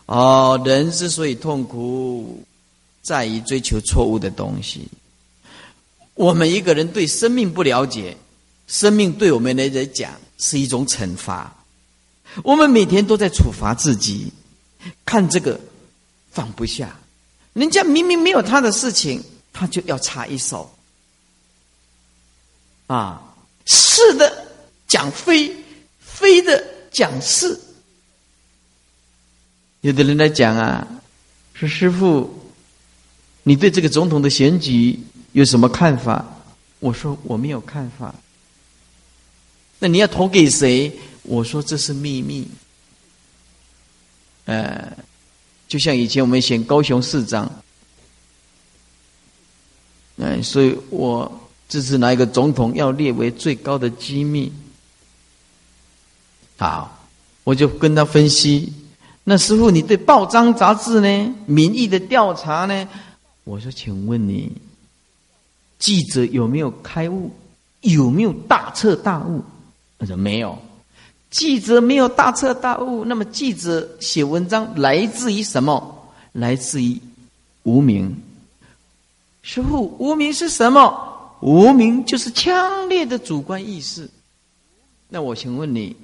[0.07, 2.43] 哦，人之所以痛苦。
[3.03, 4.87] 在于追求错误的东西。
[6.15, 8.17] 我们一个人对生命不了解，
[8.65, 11.55] 生命对我们来讲是一种惩罚。
[12.43, 14.33] 我们每天都在处罚自己，
[15.05, 15.59] 看这个
[16.31, 16.97] 放不下，
[17.53, 20.75] 人家明明没有他的事情，他就要插一手。
[22.87, 23.21] 啊，
[23.67, 24.47] 是的
[24.87, 25.55] 讲非，
[26.15, 27.59] 非的讲是。
[29.81, 30.87] 有的人来讲啊，
[31.53, 32.41] 说师傅。
[33.47, 34.99] 你对这个总统的选举
[35.33, 36.25] 有什么看法？
[36.79, 38.15] 我说我没有看法。
[39.77, 40.91] 那你要投给谁？
[41.21, 42.47] 我说这是秘密。
[44.45, 44.97] 呃，
[45.67, 47.63] 就像以前我们选高雄市长，
[50.15, 51.31] 嗯，所以我
[51.69, 54.51] 支持哪一个总统要列为最高的机密。
[56.57, 56.99] 好，
[57.43, 58.71] 我就跟他分析。
[59.23, 61.35] 那师傅，你对报章杂志呢？
[61.45, 62.87] 民意的调查呢？
[63.43, 64.51] 我说，请问你，
[65.79, 67.31] 记者有没有开悟？
[67.81, 69.43] 有没有大彻大悟？
[69.99, 70.57] 他说没有。
[71.31, 76.09] 记者没有大彻大悟，那么记者写文章来自于什么？
[76.31, 76.97] 来自于
[77.63, 78.15] 无名。
[79.41, 81.37] 师傅，无名是什么？
[81.41, 84.09] 无名就是强烈的主观意识。
[85.09, 85.95] 那我请问你，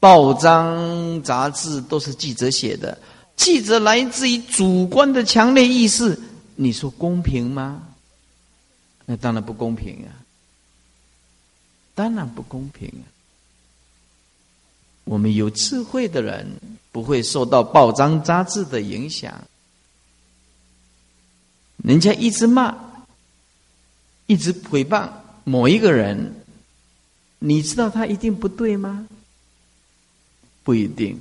[0.00, 2.96] 报章杂志都是记者写的，
[3.36, 6.18] 记者来自于主观的强烈意识。
[6.54, 7.82] 你说公平吗？
[9.06, 10.10] 那当然不公平啊！
[11.94, 13.04] 当然不公平啊。
[15.04, 16.46] 我们有智慧的人
[16.92, 19.42] 不会受到报章杂志的影响，
[21.78, 22.76] 人家一直骂，
[24.26, 25.08] 一直诽谤
[25.44, 26.34] 某一个人，
[27.38, 29.08] 你知道他一定不对吗？
[30.68, 31.18] 不一定。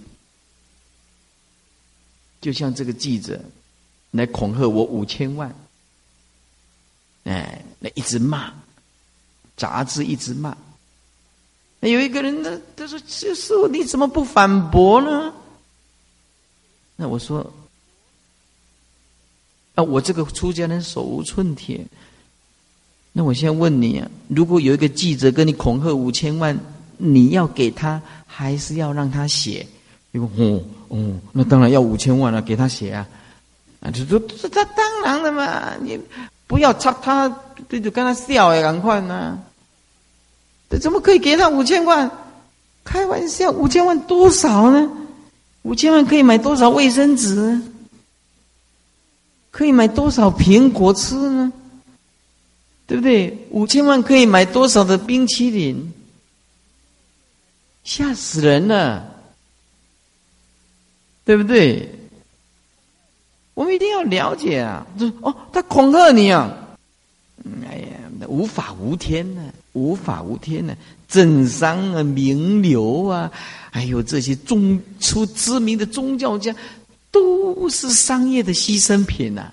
[2.41, 3.41] 就像这个记者
[4.11, 5.55] 来恐吓我五千万，
[7.23, 8.53] 哎，那一直骂，
[9.55, 10.57] 杂志一直骂。
[11.79, 15.33] 那有一个人呢，他说：“师傅，你怎么不反驳呢？”
[16.97, 17.53] 那我说
[19.75, 21.87] ：“啊，我这个出家人手无寸铁。
[23.13, 26.59] 那我现在问你啊，如果有一个记者跟你恐吓五千万，
[26.97, 29.65] 你要给他，还是要让他写？
[30.11, 33.07] 因为哦哦，那当然要五千万了，给他写啊！
[33.81, 35.99] 啊，就说这他当然了嘛，你
[36.47, 37.27] 不要插他，
[37.69, 39.39] 这就跟他笑哎，赶快呢。”
[40.69, 42.09] 这怎么可以给他五千万？
[42.83, 44.89] 开玩笑，五千万多少呢？
[45.63, 47.61] 五千万可以买多少卫生纸？
[49.51, 51.51] 可以买多少苹果吃呢？
[52.85, 53.47] 对不对？
[53.51, 55.93] 五千万可以买多少的冰淇淋？
[57.87, 59.01] 吓死人了，
[61.23, 61.89] 对不对？
[63.53, 64.85] 我们一定要了解啊！
[64.99, 66.53] 就哦，他恐吓你啊！
[67.65, 69.41] 哎呀，无法无天呢。
[69.71, 70.75] 无法无天呢，
[71.07, 73.31] 政商啊，名流啊，
[73.71, 76.53] 还有这些宗出知名的宗教家，
[77.09, 79.49] 都是商业的牺牲品呐。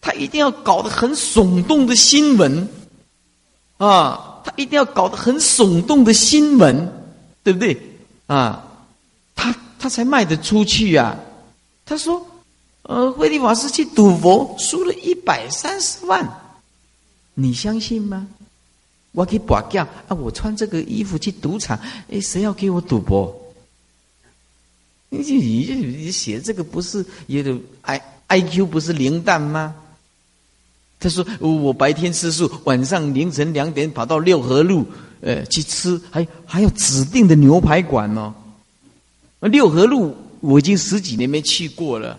[0.00, 2.66] 他一定要搞得很耸动的新闻
[3.76, 6.88] 啊，他一定要搞得很耸动的新闻，
[7.46, 7.80] 对不对
[8.26, 8.60] 啊？
[9.36, 11.16] 他他才卖得出去呀。
[11.84, 12.26] 他说，
[12.82, 16.28] 呃，慧利法师去赌博输了一百三十万，
[17.34, 18.26] 你相信吗？
[19.12, 20.16] 我给拔掉啊！
[20.16, 21.78] 我穿这个衣服去赌场，
[22.10, 23.32] 哎，谁要给我赌博？
[25.08, 29.72] 你你你写这个不是也有 I I Q 不是零蛋吗？
[30.98, 34.86] 他说我白天吃素，晚上凌晨两点跑到六合路，
[35.20, 38.34] 呃，去吃，还还有指定的牛排馆哦。
[39.40, 42.18] 六合路我已经十几年没去过了，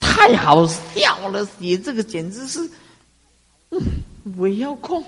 [0.00, 1.48] 太好笑了！
[1.60, 2.68] 写这个简直是，
[3.70, 3.80] 嗯，
[4.36, 5.04] 我要控。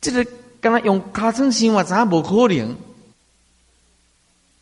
[0.00, 0.24] 这个
[0.60, 2.74] 跟他用卡成生活，咋不可能？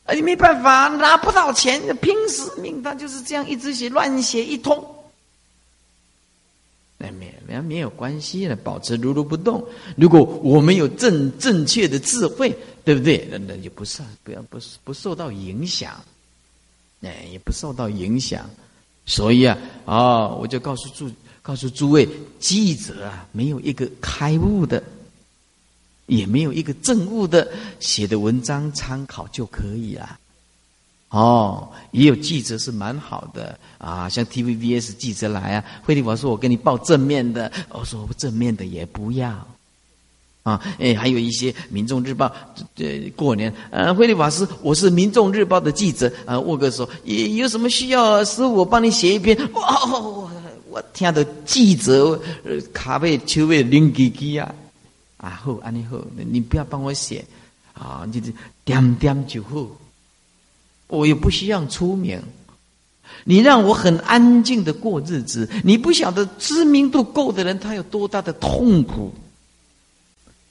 [0.06, 4.95] 哎，没办法，拿不到钱，拼死命，他就是这样一直写，乱写一通。
[6.98, 9.64] 那没没没有关系的，保持如如不动。
[9.96, 13.28] 如果我们有正正确的智慧，对不对？
[13.30, 16.02] 那那就不受不要不不受到影响，
[17.02, 18.48] 哎，也不受到影响。
[19.04, 21.10] 所以啊，啊，我就告诉诸
[21.42, 24.82] 告诉诸位记者啊，没有一个开悟的。
[26.08, 30.16] 也没有一个正悟的写的文章参考就可以了。
[31.16, 39.30] 哦，也有记者是蛮好的啊，像 TVBS 记者来啊，惠利法说：“我给你报正面的。”我说：“正面的也不要。”
[40.44, 42.26] 啊，哎，还有一些《民众日报》
[42.74, 49.36] 这呃，过年，呃，惠利法师，我是《民众日报》的记者啊，握个手，有有什么需要，师傅我帮你写一篇。
[49.54, 50.30] 哇，我
[50.68, 52.20] 我听到记者
[52.74, 54.54] 卡背手背拎机机啊。
[55.16, 55.96] 啊好，安尼好，
[56.30, 57.24] 你不要帮我写，
[57.72, 58.30] 啊，就是
[58.66, 59.66] 点点就好。
[60.88, 62.22] 我也不希望出名，
[63.24, 65.48] 你让我很安静的过日子。
[65.64, 69.12] 你不晓得知名度够的人，他有多大的痛苦。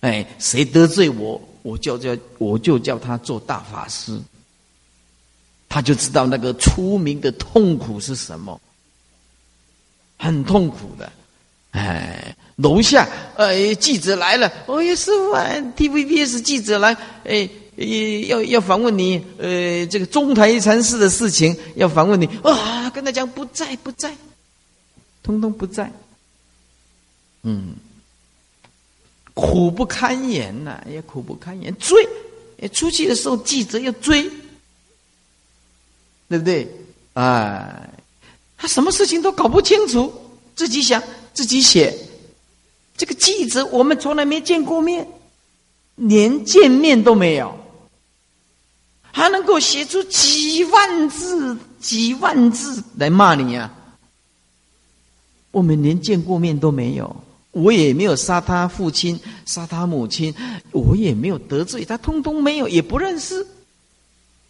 [0.02, 4.20] 哎，谁得罪我，我就叫我就叫他做大法师，
[5.68, 8.60] 他就知道那个出名的痛苦是什么，
[10.18, 11.12] 很痛苦的。
[11.72, 14.52] 哎，楼下，呃，记者来了。
[14.68, 15.34] 哦呀，师傅
[15.76, 16.96] ，TVBS 记者来，
[17.26, 22.26] 哎，要要访问你，呃，这个中台禅师的事情要访问你。
[22.44, 24.16] 啊，跟他讲不在，不在，
[25.22, 25.92] 通通不在。
[27.44, 27.76] 嗯，
[29.34, 31.76] 苦不堪言呐，也苦不堪言。
[31.78, 32.08] 追，
[32.72, 34.24] 出去的时候记者要追，
[36.30, 36.68] 对不对？
[37.14, 37.90] 哎，
[38.58, 40.14] 他什么事情都搞不清楚，
[40.56, 41.02] 自己想。
[41.36, 41.94] 自己写，
[42.96, 45.06] 这个记者我们从来没见过面，
[45.96, 47.54] 连见面都没有，
[49.16, 53.74] 还能够写出几万字、几万字来骂你呀？
[55.52, 57.16] 我们连见过面都没有，
[57.52, 60.36] 我也没有杀他父亲、杀他母亲，
[60.74, 63.48] 我也没有得罪他，通通没有，也不认识，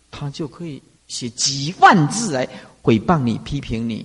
[0.09, 2.49] 他就可以写几万字来
[2.81, 4.03] 诽谤你、批评你。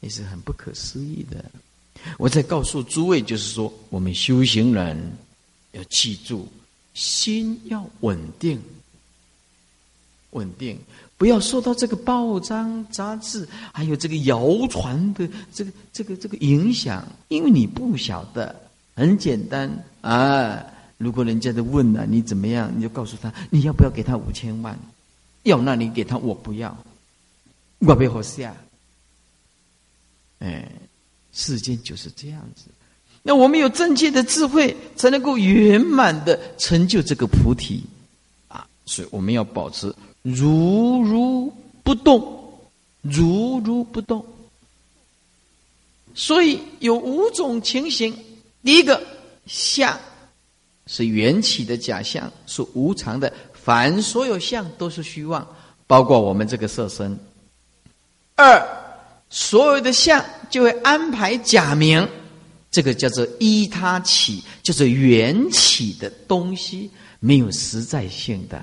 [0.00, 1.44] 也是很不可思议的，
[2.18, 5.16] 我在告诉诸位，就是说，我们修行人
[5.70, 6.48] 要记住，
[6.96, 8.58] 心要稳定，
[10.30, 10.78] 稳定，
[11.18, 19.70] 不要受到这个报章杂志还有这个谣传的这个这个这个影响，因为你不晓得，很简单
[20.00, 20.64] 啊。
[20.96, 24.74] 如果人家在问了你怎么样，你就告诉他，你要不要给他五千万？
[25.42, 26.74] 要那你给他，我不要，
[27.80, 28.56] 我不要下。
[30.38, 30.66] 哎，
[31.34, 32.64] 世间就是这样子。
[33.28, 37.82] 那我们有正确的智慧，才能够圆满的成就这个菩提
[38.46, 38.64] 啊！
[38.84, 41.52] 所以我们要保持如如
[41.82, 42.22] 不动，
[43.02, 44.24] 如如不动。
[46.14, 48.16] 所以有五种情形：
[48.62, 49.02] 第一个
[49.48, 49.98] 相
[50.86, 53.32] 是缘起的假象，是无常的。
[53.52, 55.44] 凡所有相都是虚妄，
[55.88, 57.18] 包括我们这个色身。
[58.36, 58.64] 二，
[59.30, 62.08] 所有的相就会安排假名，
[62.76, 68.62] 这个叫做依他起，就是缘起的东西，没有实在性的。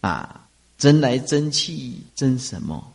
[0.00, 0.44] 啊，
[0.76, 2.92] 真来真去，真什么？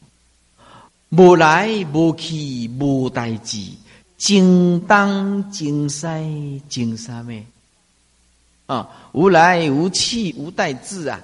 [1.12, 3.78] 无来无去，无代际，
[4.18, 6.26] 精当精塞
[6.68, 7.46] 精啥咩？
[8.66, 11.22] 啊，无来无去无待字啊，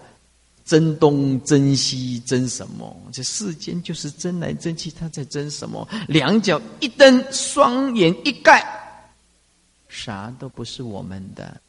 [0.66, 2.96] 真东真西真什么？
[3.12, 5.88] 这世间就是真来真去，他在争什么？
[6.08, 8.66] 两脚一蹬，双眼一盖，
[9.88, 11.62] 啥都不是我们的。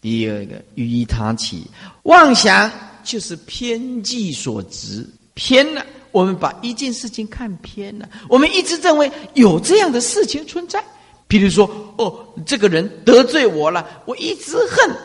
[0.00, 1.66] 第二个依他起，
[2.04, 2.70] 妄想
[3.04, 5.84] 就是偏计所执，偏了。
[6.12, 10.84] 我们把一件事情看偏了，我们一直认为有这样的事情存在。
[11.26, 11.66] 比如说，
[11.96, 14.96] 哦，这个人得罪我了，我一直恨，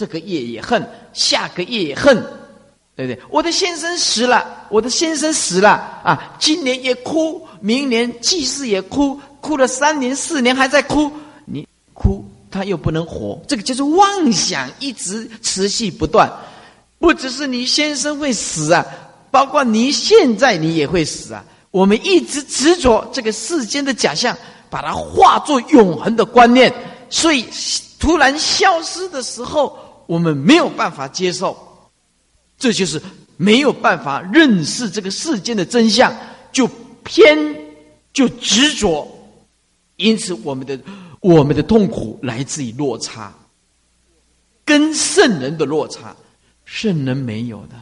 [0.00, 0.82] 这个夜也恨，
[1.12, 2.16] 下个夜也恨，
[2.96, 3.22] 对不对？
[3.28, 5.68] 我的先生死了，我的先生死了
[6.02, 6.34] 啊！
[6.38, 11.12] 今年也哭，明年祭祀也哭，哭了三年四年还在哭，
[11.44, 16.32] 你哭他又不能活，这个就是妄想一直持续不断。
[16.98, 18.82] 不只是你先生会死啊，
[19.30, 21.44] 包括你现在你也会死啊！
[21.70, 24.34] 我们一直执着这个世间的假象。
[24.70, 26.72] 把它化作永恒的观念，
[27.08, 27.44] 所以
[27.98, 29.76] 突然消失的时候，
[30.10, 31.56] 我们没有办法接受，
[32.58, 33.00] 这就是
[33.36, 36.12] 没有办法认识这个世间的真相，
[36.50, 36.68] 就
[37.04, 37.38] 偏
[38.12, 39.06] 就执着，
[39.94, 40.76] 因此我们的
[41.20, 43.32] 我们的痛苦来自于落差，
[44.64, 46.16] 跟圣人的落差，
[46.64, 47.76] 圣人没有的，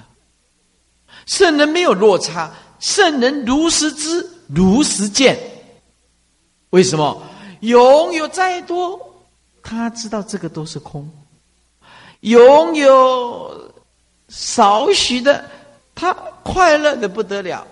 [1.25, 5.39] 圣人没有落差，圣人如实知，如实见。
[6.69, 7.23] 为什么？
[7.61, 9.01] 拥有再多，
[9.63, 11.09] 他知道这个都是空；
[12.21, 13.73] 拥有
[14.29, 15.45] 少许的，
[15.95, 16.13] 他
[16.43, 17.67] 快乐的不得了，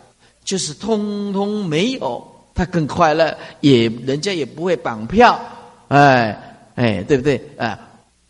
[0.44, 5.40] 就是通通没有，他更快乐，也人家也不会绑票，
[5.88, 7.40] 哎哎，对不对？
[7.58, 7.78] 啊，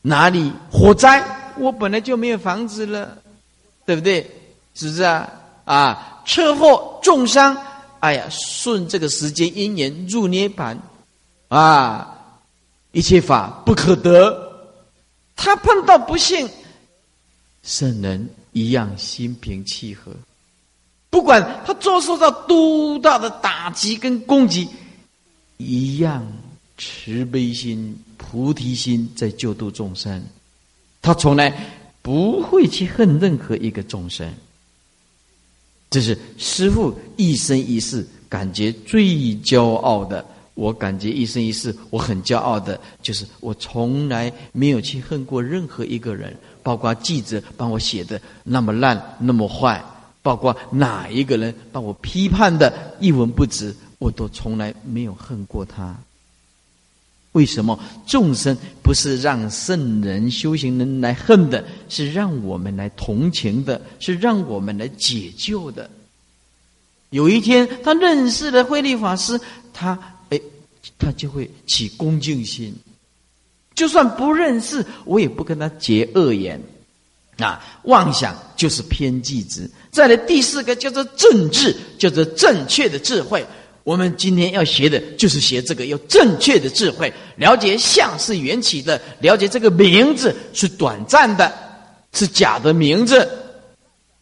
[0.02, 1.22] 哪里火灾，
[1.58, 3.18] 我本来就没有房子了，
[3.84, 4.30] 对不对？
[4.74, 5.28] 是不是啊？
[5.64, 7.56] 啊，车祸重伤。
[8.00, 10.78] 哎呀，顺这个时间因缘入涅盘，
[11.48, 12.16] 啊，
[12.92, 14.45] 一切法不可得。
[15.36, 16.48] 他碰到不幸，
[17.62, 20.10] 圣人一样心平气和，
[21.10, 24.66] 不管他遭受到多大的打击跟攻击，
[25.58, 26.26] 一样
[26.78, 30.24] 慈悲心、菩提心在救度众生。
[31.00, 31.52] 他从来
[32.02, 34.28] 不会去恨任何一个众生。
[35.90, 39.04] 这是师父一生一世感觉最
[39.36, 40.26] 骄傲的。
[40.56, 49.84] 我感觉一生一世我很骄傲的，就是我从来没有去恨过任何一个人，包括记者帮我写的那么烂、那么坏，
[50.22, 55.94] 包括哪一个人把我批判的一文不值，我都从来没有恨过他。
[57.32, 65.90] 为什么众生不是让圣人修行人来恨的，是让我们来同情的，是让我们来解救的？
[67.10, 69.38] 有一天，他认识了慧律法师，
[69.74, 70.15] 他，
[70.98, 72.74] 他就会起恭敬心。
[73.74, 76.60] 就算不认识，我也不跟他结恶缘。
[77.38, 79.70] 啊，妄想就是偏激之。
[79.90, 83.44] 再来第四个叫做正智，叫做正确的智慧。
[83.84, 91.54] 我们今天要学的就是学这个，要正确的智慧，了解相是缘起的，了解这个名字是短暂的，
[92.14, 93.30] 是假的名字，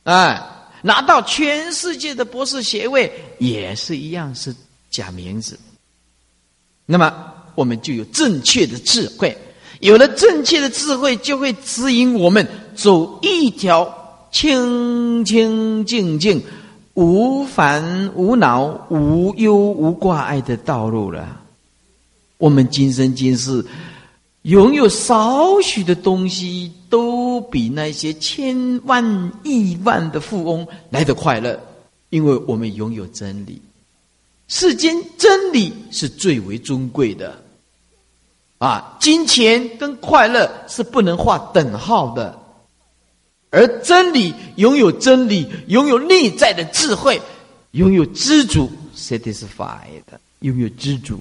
[0.03, 0.43] 哎，
[0.83, 4.53] 拿到全世界的博士学位也是一样是
[4.91, 5.57] 假名字。
[6.87, 7.15] 那么
[7.55, 9.37] 我们就有正确的智慧，
[9.81, 16.43] 有了正确的智慧，就会指引我们走一条清清净净。
[16.95, 21.41] 无烦无恼、无忧无挂碍的道路了。
[22.39, 23.67] 我们今生今世
[24.43, 31.59] 拥有少许的东西，都比那些千万亿万的富翁来得快乐，
[32.11, 33.61] 因为我们拥有真理。
[34.47, 37.43] 世间真理是最为尊贵的，
[38.59, 42.39] 啊，金钱跟快乐是不能画等号的，
[43.51, 47.21] 而真理拥有真理，拥有内在的智慧，
[47.71, 50.03] 拥有知足，satisfied，
[50.41, 51.19] 拥有知足，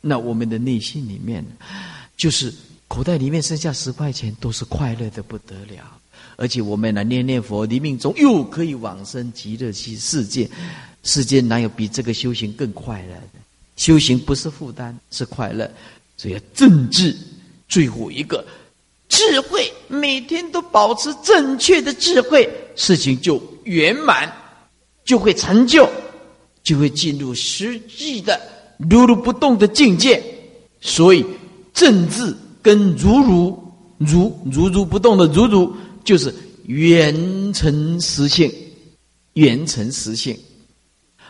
[0.00, 1.44] 那我们的内心里面，
[2.16, 2.52] 就是
[2.88, 5.84] 口袋里面剩下十块钱，都是快乐的不得了，
[6.36, 10.48] 而且我们来念念佛，临命中又可以往生极乐世世界。
[11.04, 13.38] 世间哪有比这个修行更快乐的？
[13.76, 15.70] 修行不是负担，是快乐。
[16.16, 17.14] 所以要正治，
[17.68, 18.44] 最后一个
[19.08, 24.32] 智慧，每天都保持正确的智慧，事情就圆满，
[25.04, 25.88] 就会成就，
[26.62, 28.40] 就会进入实际的
[28.78, 30.22] 如如不动的境界。
[30.80, 31.24] 所以
[31.72, 35.74] 正治跟如如如如如不动的如如，
[36.04, 36.32] 就是
[36.66, 38.50] 圆成实性，
[39.32, 40.38] 圆成实性。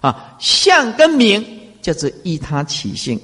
[0.05, 1.43] 啊，相跟名
[1.81, 3.19] 叫做依他起性，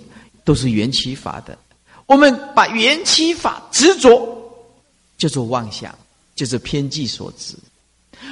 [0.44, 1.58] 都是缘起法的。
[2.06, 4.26] 我们把缘起法执着，
[5.18, 5.94] 叫做妄想，
[6.34, 7.54] 就是偏见所致。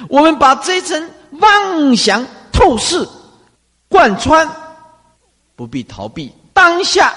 [0.09, 3.07] 我们把这层妄想透视、
[3.87, 4.49] 贯穿，
[5.55, 7.13] 不必逃避，当下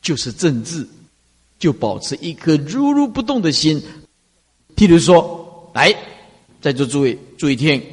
[0.00, 0.88] 就是正治，
[1.58, 3.82] 就保持一颗如如不动的心。
[4.76, 5.92] 譬如说，来，
[6.60, 7.84] 在座诸位注意听，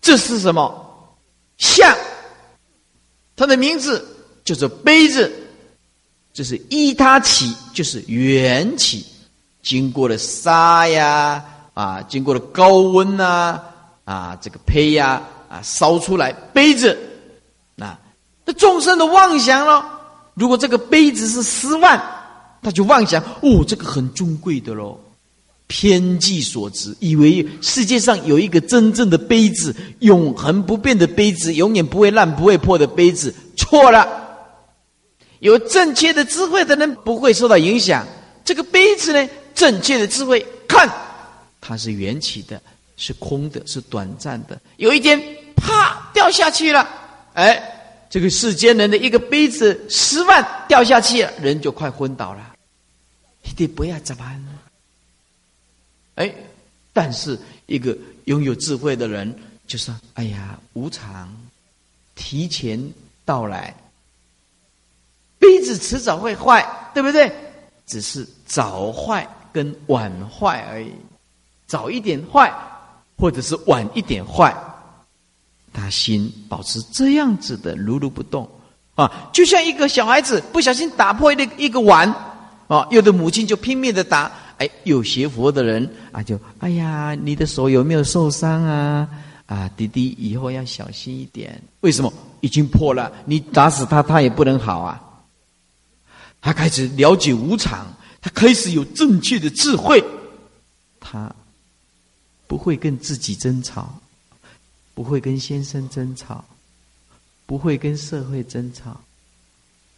[0.00, 0.86] 这是什么？
[1.60, 1.96] 相，
[3.36, 4.04] 它的名字
[4.42, 5.30] 就是杯子，
[6.32, 9.06] 就是依它起，就是缘起，
[9.62, 11.44] 经过了沙呀，
[11.74, 13.60] 啊，经过了高温呐，
[14.04, 16.98] 啊，这个胚呀，啊，烧出来杯子，
[17.76, 17.96] 那
[18.44, 20.00] 那众生的妄想了，
[20.34, 22.02] 如果这个杯子是十万，
[22.62, 24.98] 他就妄想，哦，这个很尊贵的喽。
[25.70, 34.04] 偏计所执，以为世界上有一个真正的杯子，永恒不变的杯子，永远不会烂、不会破的杯子，错了。
[35.38, 38.04] 有正确的智慧的人不会受到影响。
[38.44, 40.90] 这个杯子呢，正确的智慧看，
[41.60, 42.60] 它是缘起的，
[42.96, 44.60] 是空的，是短暂的。
[44.76, 45.22] 有一天，
[45.54, 46.84] 啪掉下去了，
[47.34, 47.62] 哎，
[48.10, 52.54] 这个世间人的一个杯子十万掉下去了，人就快昏倒了。
[53.44, 54.22] 一定不要怎么？
[56.20, 56.30] 哎，
[56.92, 57.96] 但是一个
[58.26, 59.34] 拥有智慧的人，
[59.66, 61.34] 就说：“哎呀，无常，
[62.14, 62.78] 提前
[63.24, 63.74] 到来，
[65.38, 66.62] 杯子迟早会坏，
[66.92, 67.32] 对不对？
[67.86, 70.92] 只是早坏跟晚坏而已，
[71.66, 72.52] 早一点坏，
[73.16, 74.54] 或者是晚一点坏，
[75.72, 78.46] 他心保持这样子的如如不动
[78.94, 82.14] 啊，就像一个小孩子不小心打破一一个碗
[82.68, 84.30] 啊，有的母亲就拼命的打。”
[84.60, 89.08] 哎，有学佛的人啊，就哎呀，你的手有没有受伤啊？
[89.46, 91.60] 啊，弟弟以后要小心一点。
[91.80, 92.12] 为什么？
[92.42, 95.02] 已经破了，你打死他，他也不能好啊。
[96.42, 97.86] 他开始了解无常，
[98.20, 100.04] 他开始有正确的智慧，
[101.00, 101.34] 他
[102.46, 103.98] 不会跟自己争吵，
[104.94, 106.44] 不会跟先生争吵，
[107.46, 109.00] 不会跟社会争吵，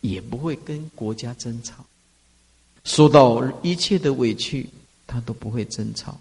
[0.02, 1.84] 也不会跟国家争吵。
[2.84, 4.68] 受到一切的委屈，
[5.06, 6.18] 他都不会争吵，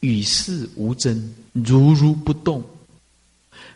[0.00, 2.62] 与世无争，如如不动。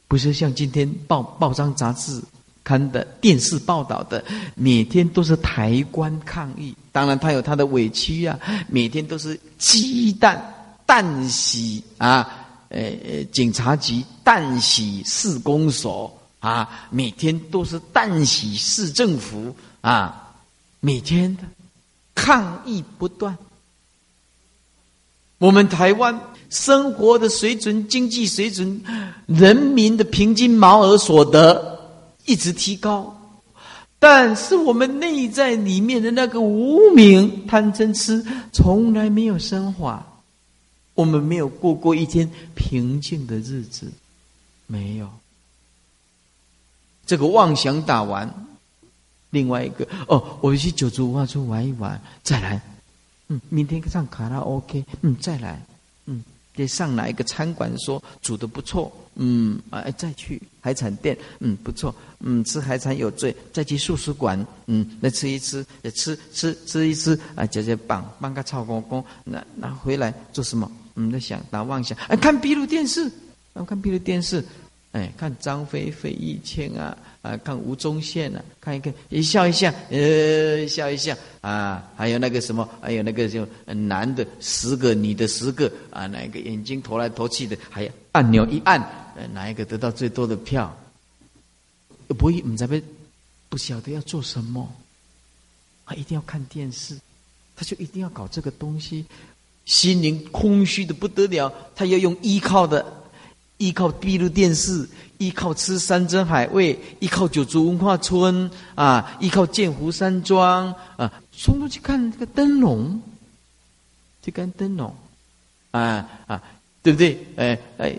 [0.08, 2.20] 不是像今天报报章杂志
[2.62, 4.22] 刊的、电视报道的，
[4.54, 6.74] 每天都是抬棺抗议。
[6.92, 10.38] 当然，他有他的委屈啊，每天都是鸡蛋
[10.84, 20.21] 蛋洗啊，呃呃，警察局蛋洗市公所啊，每天都是蛋洗市政府啊。
[20.84, 21.44] 每天的
[22.12, 23.38] 抗议不断，
[25.38, 26.20] 我们台湾
[26.50, 28.82] 生活的水准、经济水准、
[29.26, 31.78] 人民的平均毛额所得
[32.26, 33.16] 一直提高，
[34.00, 40.04] 但是我们内在里面的那个无名贪嗔痴从来没有升华，
[40.94, 43.86] 我们没有过过一天平静的日子，
[44.66, 45.08] 没有
[47.06, 48.41] 这个妄想打完。
[49.32, 52.62] 另外一个哦，我去九族文化村玩一玩，再来。
[53.28, 55.60] 嗯，明天上卡拉 OK，嗯，再来。
[56.06, 56.22] 嗯，
[56.54, 70.70] 得上哪一个餐馆说煮的不错，嗯，哎，再去海产店，嗯，不错，嗯，吃海产有罪，再去素食馆，嗯，来吃一吃，也吃吃吃一吃，啊，姐姐棒，帮个操公公，那那回来做什么？
[70.94, 73.10] 嗯，在想打妄想，哎，看闭路电视，
[73.54, 74.44] 我看闭路电视，
[74.90, 88.80] 哎，看张飞、费玉清啊，啊，看吴宗宪啊，看一看，一笑一笑，呃，笑一笑啊，还有那个什么，还有那个就男的十个，女的十个啊，哪一个眼睛投来投去的，还有按钮一按，
[89.32, 90.76] 哪一个得到最多的票？
[92.08, 92.78] 不会，唔知不
[93.48, 94.70] 不晓得要做什么，
[95.86, 96.98] 他一定要看电视，
[97.54, 99.06] 他就一定要搞这个东西。
[99.64, 102.84] 心灵空虚的不得了，他要用依靠的，
[103.58, 104.88] 依靠闭路电视，
[105.22, 113.00] 依靠吃山珍海味，依靠九族文化村啊，依靠建湖山庄啊，冲出去看这个灯笼，
[114.20, 114.92] 去看灯笼，
[115.70, 116.42] 啊啊，
[116.82, 117.24] 对不对？
[117.36, 117.96] 哎哎，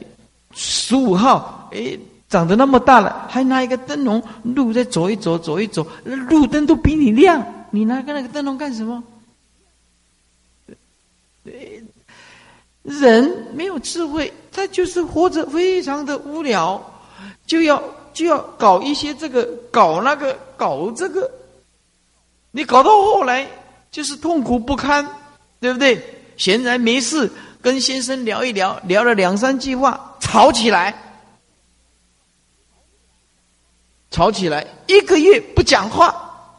[0.54, 1.98] 十五号，哎，
[2.28, 9.02] 长得那么大了，还拿一个灯笼，路在走一走，走一走，路灯都比你亮，你拿个那个灯笼干什么？
[12.84, 16.93] 人没有智慧，他就是活着非常的无聊，
[17.54, 17.84] 就要
[18.16, 21.30] 就要搞一些这个，搞那个，搞这个。
[22.49, 23.47] 你搞到后来
[23.91, 25.08] 就是痛苦不堪，
[25.60, 26.01] 对不对？
[26.36, 27.32] 闲来没事
[27.62, 30.95] 跟先生聊一聊，聊了两三句话，吵起来，
[34.10, 36.49] 吵起来，一个月不讲话。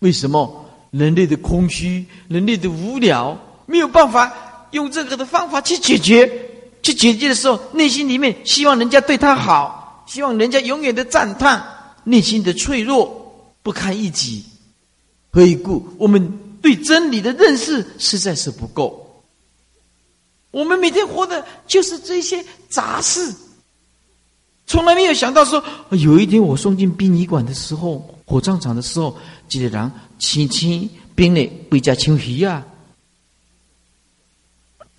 [0.00, 0.66] 为什么？
[0.90, 3.34] 人类的空虚，人类的无聊，
[3.64, 4.30] 没有办法。
[4.72, 6.45] 用这个的方法去解决，
[6.86, 11.60] 去解决的时候，内心里面希望人家对他好，希望人家永远的赞叹，
[12.04, 14.44] 内心的脆弱不堪一击。
[15.32, 15.84] 何以故？
[15.98, 19.24] 我们对真理的认识实在是不够。
[20.52, 23.34] 我们每天活的就是这些杂事，
[24.68, 25.60] 从来没有想到说，
[25.90, 29.18] 有一天我送进殡仪馆的时候，火葬场的时候，
[29.48, 32.64] 几个人轻轻冰的回家抽鱼啊。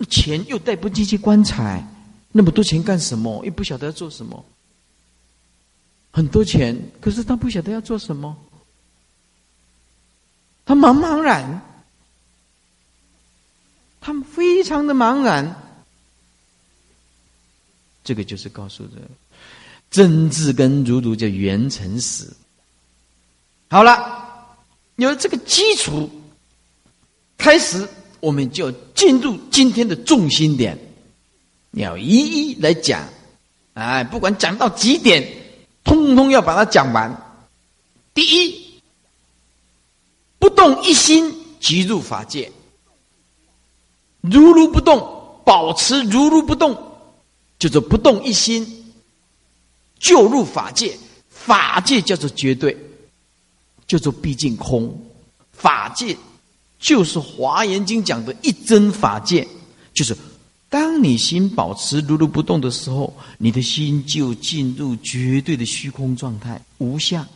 [0.06, 1.84] 钱又带不进去棺材，
[2.30, 3.44] 那么多钱干什么？
[3.44, 4.44] 又不晓得要做什么。
[6.10, 8.36] 很多钱，可是他不晓得要做什么，
[10.64, 11.62] 他茫茫然，
[14.00, 15.54] 他们非常的茫然。
[18.04, 19.02] 这个就是告诉的
[19.90, 22.34] 真字跟如如叫缘成死。
[23.68, 24.56] 好了，
[24.96, 26.10] 有了这个基础，
[27.36, 27.86] 开始。
[28.20, 30.78] 我们就进入今天的重心点，
[31.72, 33.08] 要一一来讲，
[33.74, 35.26] 哎，不管讲到几点，
[35.84, 37.14] 通通要把它讲完。
[38.14, 38.80] 第一，
[40.38, 42.50] 不动一心即入法界，
[44.20, 46.76] 如如不动，保持如如不动，
[47.58, 48.92] 叫做不动一心，
[49.98, 50.98] 就入法界。
[51.30, 52.76] 法界叫做绝对，
[53.86, 55.00] 叫做毕竟空，
[55.50, 56.14] 法界。
[56.78, 59.46] 就是《华严经》讲的一真法界，
[59.92, 60.16] 就是
[60.68, 67.26] 当你心保持如如不动的时候，你的心就进入绝对的虚空状态，无相。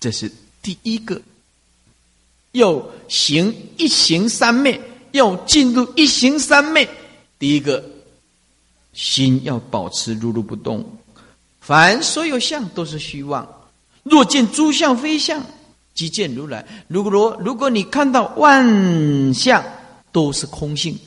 [0.00, 0.32] 这是
[0.62, 1.20] 第一个，
[2.52, 6.88] 要行一行三昧，要进入一行三昧。
[7.38, 7.84] 第一个，
[8.94, 10.84] 心要保持如如不动，
[11.60, 13.46] 凡所有相都是虚妄，
[14.02, 15.44] 若见诸相非相。
[15.94, 16.64] 即见如来。
[16.88, 19.62] 如果如如果你看到万象
[20.10, 20.98] 都是空性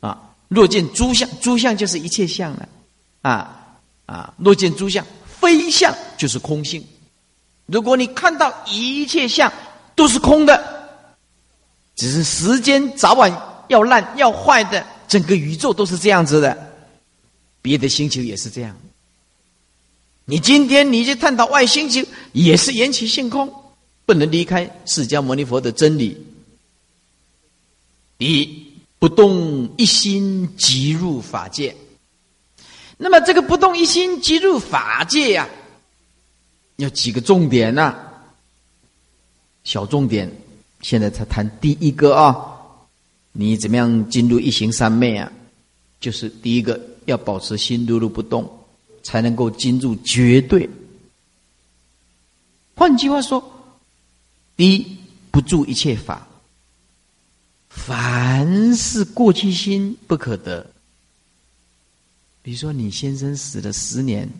[0.00, 0.18] 啊，
[0.48, 2.68] 若见诸相，诸相就是一切相了
[3.22, 4.34] 啊啊！
[4.36, 5.04] 若见诸相
[5.40, 6.84] 非相，就是空性。
[7.66, 9.50] 如果你看到一切相
[9.94, 10.62] 都是空的，
[11.94, 13.30] 只是时间早晚
[13.68, 16.72] 要烂要坏的，整个宇宙都是这样子的。
[17.62, 18.76] 别的星球也是这样。
[20.24, 23.52] 你今天你去探讨外星球，也是缘起性空。
[24.04, 26.16] 不能离开释迦牟尼佛的真理。
[28.18, 28.66] 第一，
[28.98, 31.74] 不动一心即入法界。
[32.98, 35.48] 那么，这个不动一心即入法界呀，
[36.76, 37.96] 有几个重点呢？
[39.64, 40.30] 小重点，
[40.80, 42.48] 现在才谈第一个啊。
[43.32, 45.32] 你怎么样进入一行三昧啊？
[46.00, 48.48] 就是第一个，要保持心如如不动，
[49.02, 50.68] 才能够进入绝对。
[52.74, 53.51] 换句话说。
[54.62, 54.96] 第一，
[55.32, 56.24] 不住一切法，
[57.68, 60.64] 凡是过去心不可得。
[62.42, 64.30] 比如说，你先生死了十年，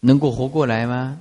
[0.00, 1.18] 能够活过来吗？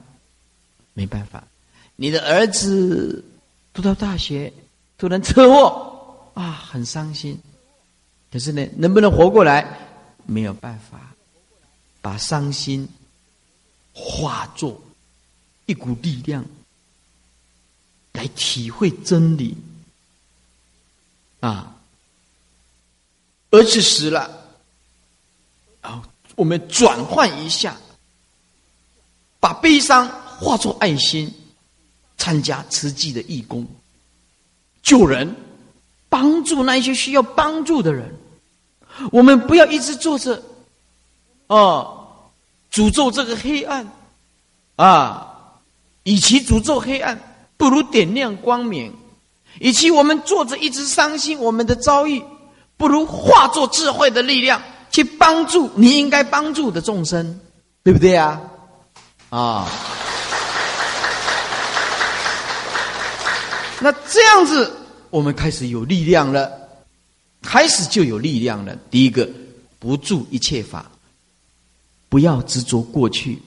[0.94, 1.48] 没办法。
[1.96, 3.24] 你的儿子
[3.72, 4.52] 读到大学，
[4.98, 7.40] 突然车祸啊，很伤心。
[8.30, 9.66] 可是呢，能不能活过来？
[10.26, 11.16] 没有办法。
[12.02, 12.86] 把伤心
[13.94, 14.82] 化作
[15.66, 16.46] 一股力量。
[18.14, 19.56] 来体会真理，
[21.40, 21.76] 啊！
[23.52, 24.30] 而此时了，
[25.82, 26.04] 啊，
[26.36, 27.76] 我们转换一下，
[29.40, 30.08] 把悲伤
[30.38, 31.34] 化作爱心，
[32.18, 33.68] 参加慈济的义工，
[34.84, 35.36] 救人，
[36.08, 38.18] 帮助那些需要帮助的人。
[39.12, 40.44] 我们不要一直做着，
[41.48, 42.08] 哦，
[42.72, 43.90] 诅咒这个黑暗，
[44.76, 45.60] 啊，
[46.04, 47.31] 与其诅咒黑暗，
[47.62, 48.92] 不如点亮光明；
[49.60, 52.20] 与其我们坐着一直伤心我们的遭遇，
[52.76, 54.60] 不如化作智慧的力量
[54.90, 57.40] 去帮助你应该帮助的众生，
[57.84, 58.42] 对不对啊？
[59.30, 59.70] 啊，
[63.80, 64.76] 那这样子，
[65.12, 66.50] 我们开始有力量了。
[67.44, 68.76] 开始就有力量了。
[68.90, 69.30] 第一个，
[69.78, 70.90] 不住一切法，
[72.10, 73.40] 不要执着过去，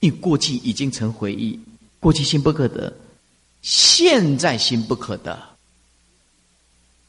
[0.00, 1.58] 因为过去已经成回忆，
[1.98, 2.92] 过去心不可得，
[3.62, 5.56] 现在心不可得，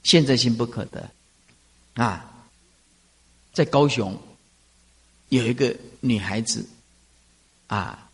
[0.04, 1.10] 现在心不可得。
[1.96, 2.32] 啊，
[3.54, 4.18] 在高雄
[5.30, 6.68] 有一个女孩子，
[7.68, 8.10] 啊，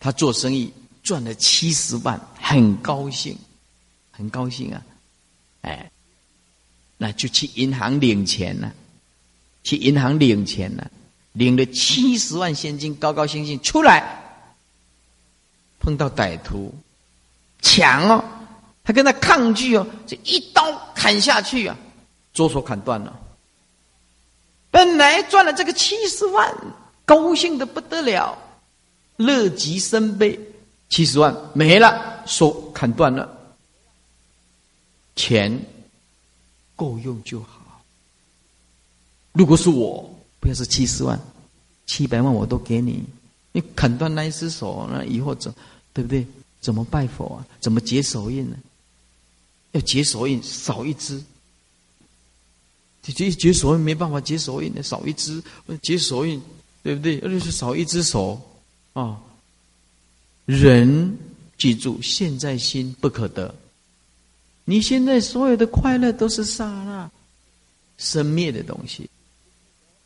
[0.00, 3.36] 她做生意赚了七十万，很高兴，
[4.10, 4.82] 很高兴啊，
[5.62, 5.88] 哎。
[6.98, 8.72] 那就去银行领钱了，
[9.64, 10.88] 去银行领钱了，
[11.32, 14.22] 领了七十万现金，高高兴兴出来，
[15.80, 16.72] 碰到歹徒，
[17.62, 18.22] 抢哦，
[18.84, 20.62] 他跟他抗拒哦，这一刀
[20.94, 21.74] 砍下去啊，
[22.34, 23.18] 左手砍断了。
[24.70, 26.54] 本来赚了这个七十万，
[27.06, 28.36] 高兴的不得了，
[29.16, 30.38] 乐极生悲，
[30.90, 33.28] 七十万没了，手砍断了，
[35.16, 35.58] 钱。
[36.74, 37.82] 够用就好。
[39.32, 41.20] 如果是我，不要是七十万、
[41.86, 43.04] 七百万，我都给你。
[43.52, 45.54] 你砍断那一只手，那以后怎
[45.92, 46.26] 对不对？
[46.62, 47.46] 怎么拜佛啊？
[47.60, 48.56] 怎么结手印呢？
[49.72, 51.22] 要结手印，少一只。
[53.02, 55.42] 结结手印没办法结手印的，少一只
[55.82, 56.40] 结手印，
[56.82, 57.18] 对不对？
[57.18, 58.40] 而且是少一只手
[58.92, 59.20] 啊。
[60.46, 61.18] 人
[61.58, 63.54] 记住，现在心不可得。
[64.64, 67.10] 你现在所有的快乐都是刹那
[67.98, 69.10] 生灭的东西，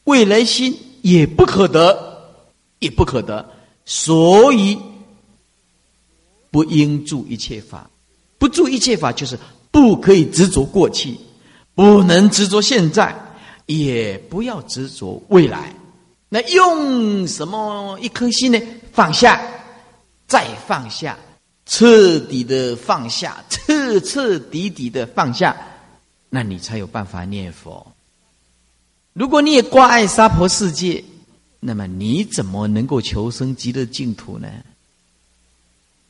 [0.04, 2.40] 未来心也不可得，
[2.78, 3.46] 也不可得，
[3.84, 4.78] 所以
[6.56, 7.90] 不应住一切法。
[8.38, 9.38] 不住一切法，就是
[9.70, 11.14] 不可以执着过去，
[11.74, 13.14] 不能执着现在，
[13.66, 15.70] 也不要执着未来。
[16.30, 18.58] 那用什么一颗心呢？
[18.90, 19.38] 放下，
[20.26, 21.14] 再放下。
[21.66, 25.54] 彻底的放下，彻彻底底的放下，
[26.30, 27.86] 那你才有办法念佛。
[29.12, 31.04] 如果你也挂碍娑婆世界，
[31.60, 34.48] 那么你怎么能够求生极乐净土呢？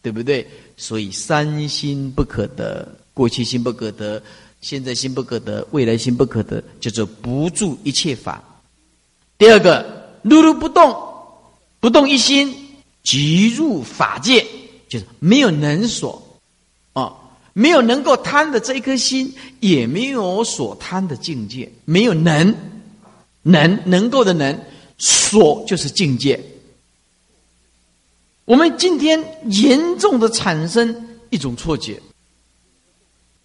[0.07, 0.47] 对不对？
[0.77, 4.23] 所以三心不可得，过去心不可得，
[4.61, 8.41] 现在心不可得，未来心不可得，叫做不住一切法。
[9.37, 9.85] 第二个，
[10.23, 10.97] 如如不动，
[11.81, 12.55] 不动一心，
[13.03, 14.47] 即入法界。
[14.89, 16.23] 就是没有能所，
[16.93, 17.17] 哦，
[17.53, 22.55] 没有能够贪的这一颗心，也没有所贪的境界，没有能，
[23.43, 24.57] 能能够的能，
[24.99, 26.41] 所就是境界。
[28.47, 32.01] 我们今天严重的产生一种错觉，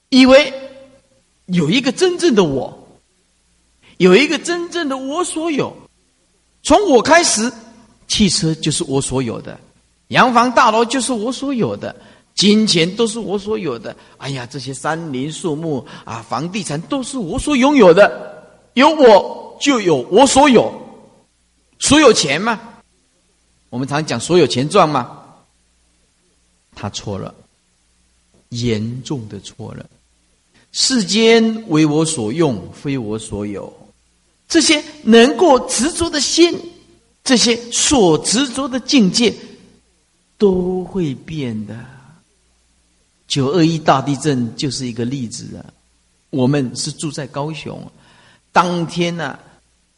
[0.09, 0.53] 以为
[1.47, 2.87] 有一个真正的我，
[3.97, 5.75] 有一个真正的我所有，
[6.61, 7.51] 从我开始，
[8.07, 9.59] 汽车就是我所有的。
[10.09, 11.95] 洋房大楼就是我所有的，
[12.35, 13.95] 金钱都是我所有的。
[14.17, 18.45] 哎呀，这些山林树木啊，房地产都是我所拥有的。
[18.75, 20.71] 有我就有我所有，
[21.79, 22.59] 所有钱嘛。
[23.71, 25.17] 我们常讲所有钱赚吗。
[26.75, 27.33] 他错了，
[28.49, 29.89] 严重的错了。
[30.71, 33.73] 世间为我所用，非我所有。
[34.47, 36.55] 这些能够执着的心，
[37.23, 39.33] 这些所执着的境界。
[40.37, 41.77] 都会变的。
[43.27, 45.61] 九二一大地震就是一个例子啊！
[46.31, 47.79] 我们是住在高雄，
[48.51, 49.37] 当天呢，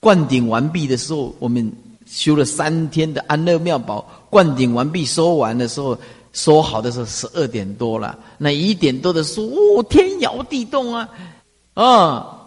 [0.02, 1.72] 灌顶完毕的时候，我们
[2.14, 5.98] 修了三天的安乐妙宝，灌顶完毕收完的时候，
[6.32, 8.16] 收好的时候十二点多了。
[8.38, 11.10] 那一点多的时候，哦，天摇地动啊！
[11.74, 12.38] 啊，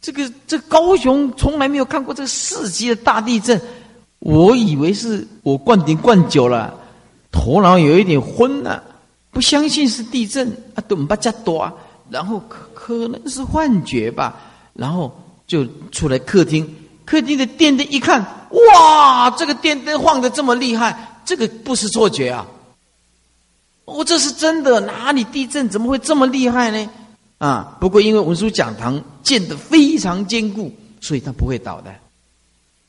[0.00, 3.60] 这个这高雄从来没有看过这个四级的大地震，
[4.20, 6.74] 我以为是我灌顶灌久了。
[7.30, 8.82] 头脑有一点昏了，
[9.30, 11.74] 不相信是地震啊，都不加多啊，
[12.08, 14.40] 然后可可能是幻觉吧，
[14.72, 15.14] 然后
[15.46, 16.66] 就出来客厅，
[17.10, 18.24] 客厅的电灯一看，
[18.72, 22.46] 哇，这个电灯晃的这么厉害，这个不是错觉啊，
[23.84, 26.88] 哦，这是真的，哪里地震怎么会这么厉害呢？
[27.38, 27.76] 啊。
[27.80, 31.92] 不过因为文殊讲堂建的非常坚固，所以它不会倒的，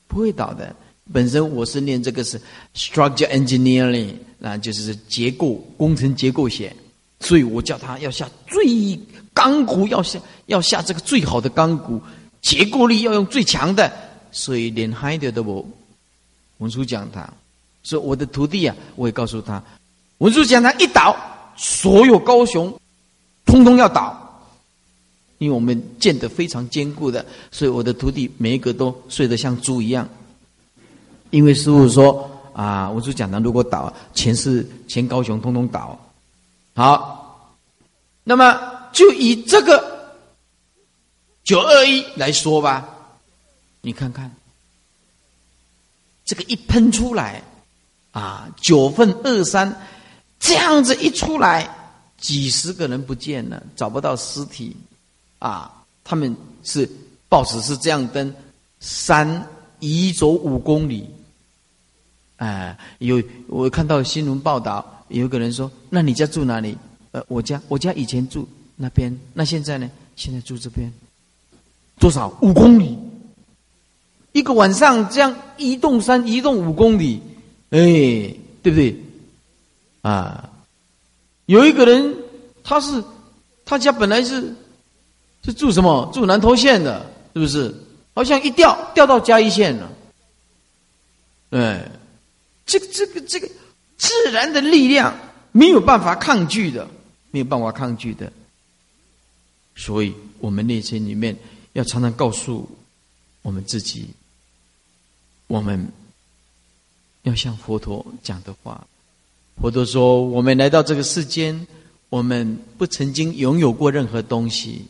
[0.08, 0.76] 不会倒的。
[1.12, 2.40] 本身我是念这个是
[2.76, 6.72] structure engineering，那就是结构工程结构学，
[7.22, 9.00] 所以我叫他要下最
[9.34, 12.00] 钢骨，要下要下这个最好的钢骨，
[12.40, 13.92] 结构力要用最强的。
[14.32, 15.66] 所以连海德的我
[16.58, 17.32] 文殊讲堂，
[17.84, 19.62] 所以我的徒弟啊，我也告诉他，
[20.20, 21.16] 文殊讲堂一倒，
[21.58, 22.74] 所有高雄
[23.46, 24.46] 通通要倒，
[25.40, 30.08] 因为我们建的非常坚固的，所以我的徒弟每一个都睡得像猪一样。
[31.32, 36.00] 因为师傅说啊，文殊讲堂如果倒，全是全高雄通通倒。
[36.76, 37.58] 好，
[38.24, 38.60] 那么
[38.94, 40.14] 就以这个
[41.44, 42.91] 九二一来说吧，
[43.82, 44.32] 你看看，
[46.24, 47.42] 这个一喷出来，
[48.12, 49.76] 啊，九份二三，
[50.40, 51.70] 这样子一出来，
[52.18, 54.76] 几十个人不见了，找不到尸体，
[55.40, 56.90] 啊，他们是
[57.28, 58.34] 报纸是这样登，
[58.80, 59.48] 山
[59.80, 61.10] 移走五公里。
[62.38, 66.78] 哎，有我看到新闻报道，有个人说：“那你家住哪里？”
[67.12, 69.90] 呃，我家我家以前住那边，那现在呢？
[70.16, 70.92] 现在住这边，
[72.00, 72.30] 多少？
[72.42, 72.98] 五公里，
[74.32, 77.22] 一个晚上这样移动山，移动五公里，
[77.70, 77.80] 哎，
[78.62, 78.96] 对不对？
[80.02, 80.50] 啊，
[81.46, 82.16] 有一个人，
[82.64, 83.04] 他是
[83.66, 84.56] 他家本来是
[85.44, 86.10] 是住什么？
[86.14, 87.76] 住南投县的，是不是？
[88.14, 89.92] 好像一调调到嘉义县了，
[91.52, 91.92] 哎。
[92.64, 93.50] 这个这个这个
[93.98, 95.14] 自然的力量
[95.52, 96.88] 没有办法抗拒的，
[97.32, 98.32] 没有办法抗拒的。
[99.76, 101.36] 所以，我们内心里面
[101.74, 102.66] 要常常告诉
[103.42, 104.08] 我们自己：，
[105.52, 105.92] 我们
[107.24, 108.88] 要像佛陀讲的话。
[109.60, 111.68] 佛陀说：“我们来到这个世间，
[112.08, 114.86] 我们不曾经拥有过任何东西，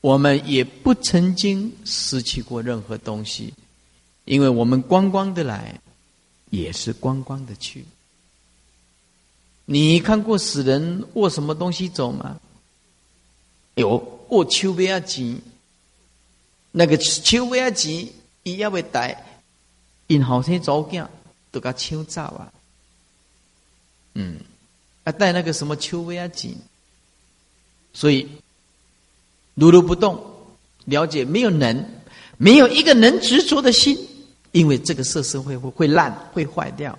[0.00, 3.52] 我们也不曾经失去过任何东西，
[4.24, 5.78] 因为我们光光的来。”
[6.52, 7.82] 也是光光的去。
[9.64, 12.38] 你看过死人握什么东西走吗？
[13.76, 15.40] 有握秋威亚吉，
[16.72, 18.12] 那个秋威亚吉，
[18.42, 19.31] 伊要会带，
[20.12, 21.06] 因后生早囝
[21.50, 22.52] 都甲抢走啊。
[24.14, 24.36] 嗯，
[25.04, 26.56] 啊带那个什么秋威亚吉，
[27.92, 28.28] 所以
[29.54, 30.22] 如如不动，
[30.84, 31.84] 了解没有能，
[32.36, 33.96] 没有一个能执着的心。
[34.52, 36.98] 因为这个色身会会会烂会坏掉，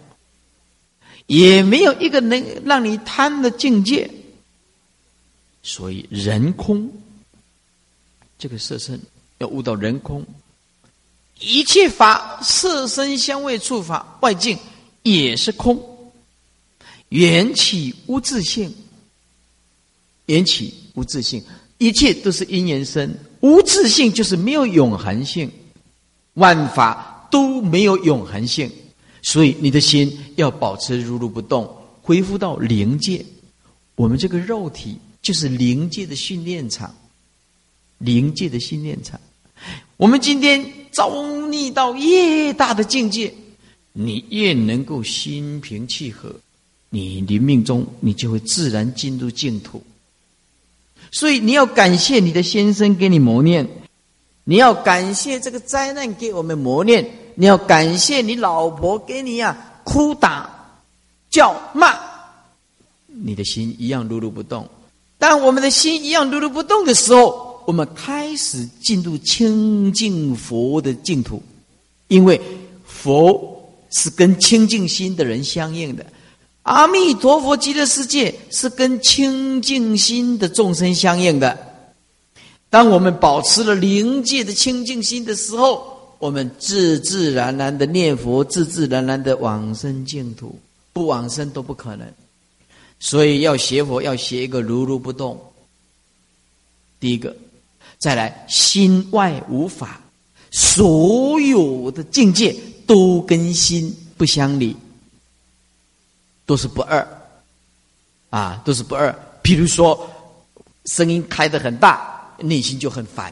[1.28, 4.10] 也没有一个能让你贪的境界，
[5.62, 6.92] 所以人空。
[8.40, 9.00] 这个色身
[9.38, 10.26] 要悟到人空，
[11.40, 14.58] 一切法色身香味触法外境
[15.04, 15.82] 也是空，
[17.10, 18.74] 缘起无自性，
[20.26, 21.44] 缘起无自性，
[21.78, 25.52] 一切都是因缘生，无自性就是没有永恒性，
[26.34, 27.10] 万法。
[27.34, 28.72] 都没有永恒性，
[29.24, 31.68] 所以你的心要保持如如不动，
[32.04, 33.26] 恢复到灵界。
[33.96, 36.96] 我们这个肉体就是灵界的训练场，
[37.98, 39.20] 灵界的训练场。
[39.98, 40.64] 我们今天
[40.94, 41.10] 造
[41.48, 43.34] 逆到越大的境界，
[43.92, 46.34] 你越能够心平气和，
[46.90, 49.84] 你临命中你就会自然进入净土。
[51.12, 53.68] 所以你要感谢你的先生给你磨练，
[54.46, 57.06] 你要感谢这个灾难给我们磨练。
[57.36, 60.48] 你要感谢你老婆给你呀，哭打、
[61.32, 61.98] 叫骂，
[63.08, 64.70] 你的心一样如如不动。
[65.18, 71.42] 当我们的心一样如如不动的时候，我们开始进入清净佛的净土，
[72.08, 72.40] 因为
[72.86, 76.06] 佛是跟清净心的人相应的，
[76.64, 81.58] 阿弥陀佛极乐世界是跟清净心的众生相应的。
[82.70, 90.58] 当我们保持了灵界的清净心的时候，我们自自然然的念佛，自自然然的往生净土，
[90.92, 92.08] 不往生都不可能。
[93.00, 95.40] 所以要学佛，要学一个如如不动。
[97.00, 97.36] 第一个，
[98.04, 100.02] 再来心外无法，
[100.52, 102.54] 所有的境界
[102.86, 104.76] 都跟心不相离，
[106.46, 107.08] 都是不二，
[108.30, 109.18] 啊，都是不二。
[109.42, 110.10] 比如说，
[110.88, 113.32] 声音开得很大，内心就很烦；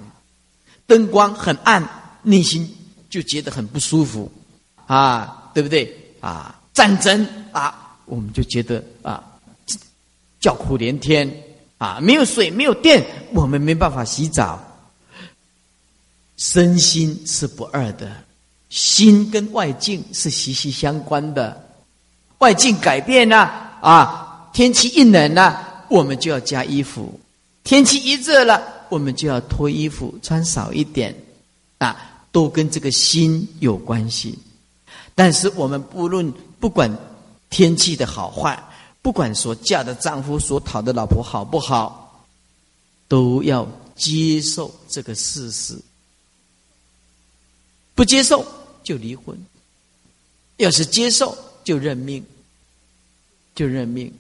[0.88, 1.86] 灯光很暗，
[2.24, 2.78] 内心。
[3.09, 4.32] 就觉得很不舒服，
[4.86, 5.93] 啊，对不对？
[6.22, 9.22] 啊，战争啊，我们就觉得啊，
[10.39, 11.30] 叫苦连天
[11.82, 13.03] 啊，没有水，没有电，
[13.34, 14.63] 我们没办法洗澡。
[16.38, 18.07] 身心是不二的，
[18.69, 21.59] 心跟外境是息息相关的。
[22.38, 23.38] 外境改变了
[23.82, 27.19] 啊，天气一冷了，我们就要加衣服；
[27.63, 31.15] 天气一热了，我们就要脱衣服，穿少一点，
[31.79, 31.97] 啊，
[32.32, 34.38] 都跟这个心有关系。
[35.15, 36.95] 但是我们不论不管
[37.49, 38.63] 天气的好坏，
[39.02, 42.26] 不管所嫁的丈夫、所讨的老婆好不好，
[43.08, 45.76] 都要接受这个事实。
[47.95, 48.45] 不接受
[48.84, 49.38] 就离婚，
[50.58, 52.24] 要是接受就认命，
[53.54, 54.12] 就认命。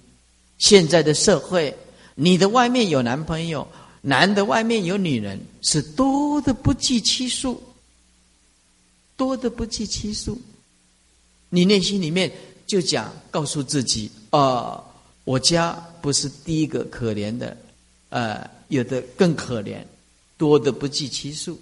[0.57, 1.75] 现在的社会，
[2.15, 3.67] 你的外面有男朋友，
[4.01, 7.61] 男的外面有女人，是多的不计其数，
[9.15, 10.39] 多的不计其数。
[11.49, 12.31] 你内心里面
[12.67, 14.83] 就讲，告诉自己：啊，
[15.23, 15.71] 我家
[16.01, 17.55] 不是第一个可怜的，
[18.09, 19.83] 呃，有的更可怜，
[20.37, 21.59] 多的不计其数。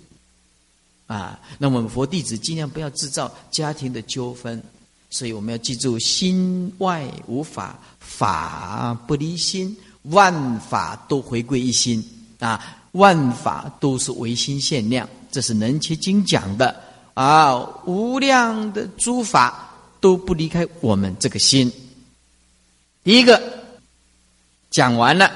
[1.08, 4.64] 啊，那我们佛弟子尽量不要制造家庭的纠纷，
[5.10, 12.08] 所以我们要记住：心外无法，法不离心，万法都回归一心
[12.38, 12.78] 啊！
[12.92, 16.80] 万法都是唯心限量，这是《能切经》讲的
[17.16, 17.56] 啊！
[17.86, 21.72] 无量的诸法都不离开我们这个心。
[23.04, 23.42] 第一个
[24.70, 25.32] 讲完了，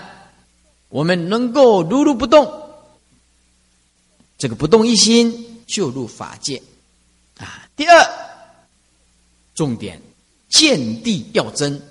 [0.89, 2.51] 我们能够如如不动，
[4.37, 5.49] 这个不动一心。
[5.65, 6.61] 就入法界，
[7.37, 7.67] 啊！
[7.75, 8.09] 第二，
[9.55, 9.99] 重点
[10.49, 11.81] 见地要真，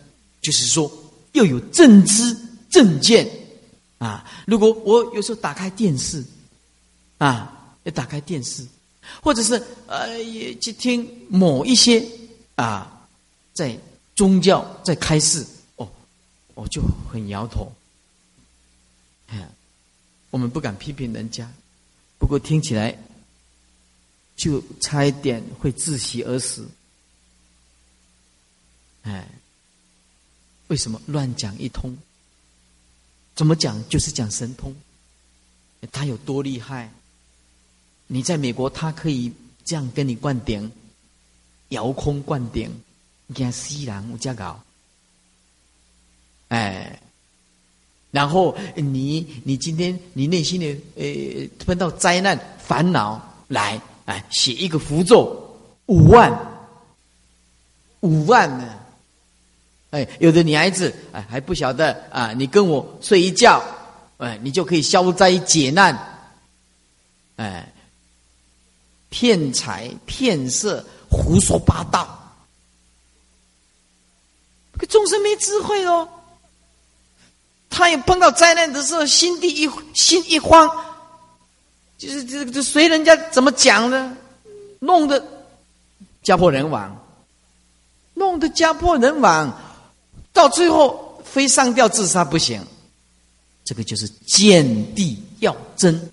[0.43, 0.93] 就是说
[1.33, 2.37] 要有正知
[2.71, 3.29] 正见
[3.99, 4.31] 啊！
[4.47, 6.23] 如果我有时候打开电视，
[7.17, 8.65] 啊，要打开电视，
[9.23, 12.07] 或者是呃，也去听某一些
[12.55, 13.09] 啊，
[13.55, 13.77] 在
[14.15, 15.45] 宗教在开示，
[16.55, 17.73] 我就很摇头。
[19.29, 19.49] 哎，
[20.31, 21.51] 我们不敢批评人家，
[22.19, 22.99] 不过听起来。
[24.35, 26.67] 就差一点会窒息而死，
[29.03, 29.29] 哎，
[30.69, 31.97] 为什么乱讲一通？
[33.37, 34.75] 怎么讲就是讲神通，
[35.93, 36.91] 他有多厉害？
[38.07, 39.33] 你在美国，他可以
[39.65, 40.73] 这样跟你灌顶，
[41.69, 42.83] 遥控灌顶，
[43.27, 44.65] 你看西兰我家搞，
[46.53, 47.01] 哎，
[48.11, 53.81] 然后你你今天你内心的呃碰到灾难烦恼来。
[54.05, 56.31] 哎，写一个符咒五万，
[58.01, 58.69] 五万呢？
[59.91, 63.63] 哎，有的女孩子哎还不晓得啊，你跟我睡一觉，
[64.19, 65.97] 哎，你就可以消灾解难，
[67.37, 67.73] 哎，
[69.09, 72.35] 骗财骗色，胡说八道，
[74.77, 76.09] 可众生没智慧哦，
[77.73, 80.71] 他也碰到灾难的时候，心地一心一慌。
[81.97, 84.17] 就是这这随人家怎么讲呢？
[84.81, 85.25] 弄得
[86.23, 87.05] 家破人亡，
[88.15, 89.57] 弄得家破人亡，
[90.33, 92.61] 到最后非上吊自杀不行。
[93.65, 96.11] 这个就是见地要真，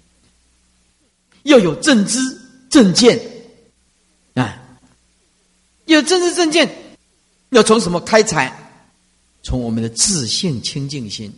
[1.44, 2.20] 要有正知
[2.70, 3.20] 正见
[4.36, 4.62] 啊！
[5.86, 6.70] 有正知正见，
[7.50, 8.56] 要从什么开采？
[9.42, 11.34] 从我们的自性清净心，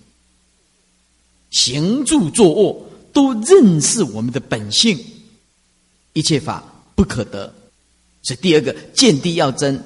[1.51, 2.87] 行住坐卧。
[3.13, 4.97] 都认识我们的本性，
[6.13, 6.63] 一切法
[6.95, 7.53] 不可得，
[8.21, 9.83] 所以第二个见地要真，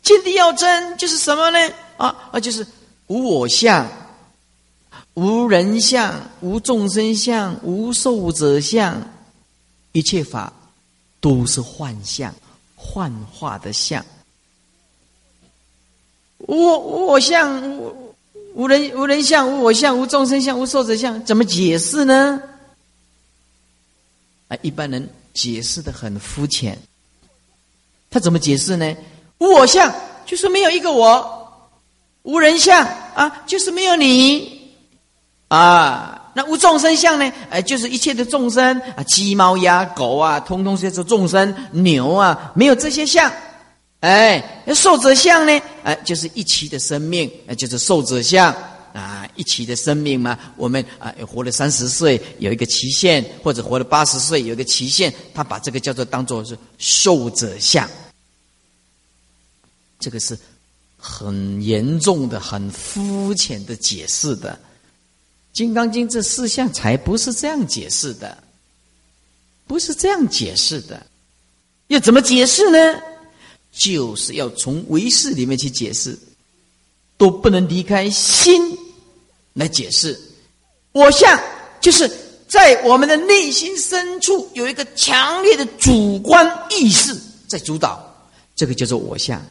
[0.00, 1.58] 见地要真就是什么呢？
[1.96, 2.64] 啊啊，就是
[3.08, 3.84] 无我相、
[5.14, 9.02] 无人相、无众生相、无受者相，
[9.90, 10.52] 一切法
[11.18, 12.32] 都是幻象、
[12.76, 14.06] 幻化的相。
[16.46, 17.60] 无我相、
[18.58, 22.42] 无人无人相、无我相、无众生相、无寿者相，怎么解释呢？
[24.48, 26.76] 啊，一般人解释的很肤浅。
[28.10, 28.96] 他怎么解释呢？
[29.38, 29.94] 无我相
[30.26, 31.70] 就是没有一个我，
[32.24, 32.84] 无人相
[33.14, 34.72] 啊就是没有你
[35.46, 36.32] 啊。
[36.34, 37.32] 那无众生相呢？
[37.50, 41.54] 哎，就是一切的众生啊，鸡猫鸭狗啊，通通是众生。
[41.70, 43.32] 牛啊，没有这些相。
[44.00, 45.60] 哎，受者相呢？
[45.82, 48.54] 哎，就是一期的生命，哎，就是受者相。
[48.94, 57.88] 啊，一期的生命嘛，我们啊，活了三十岁有一个期限，或者活了八十岁有一个期限，他把这个叫做当做是受者相，
[60.00, 60.36] 这个是
[60.96, 64.58] 很严重的、很肤浅的解释的。
[65.56, 68.42] 《金刚经》这四项才不是这样解释的，
[69.66, 71.06] 不是这样解释的，
[71.88, 73.00] 要怎么解释呢？
[73.78, 76.18] 就是要从唯识里面去解释。
[77.18, 78.78] 都不能离开心
[79.52, 80.16] 来解释，
[80.92, 81.36] 我相
[81.80, 82.08] 就是
[82.46, 87.12] 在我们的内心深处有一个强烈的主观意识
[87.48, 88.00] 在主导，
[88.54, 89.44] 这个叫做我相。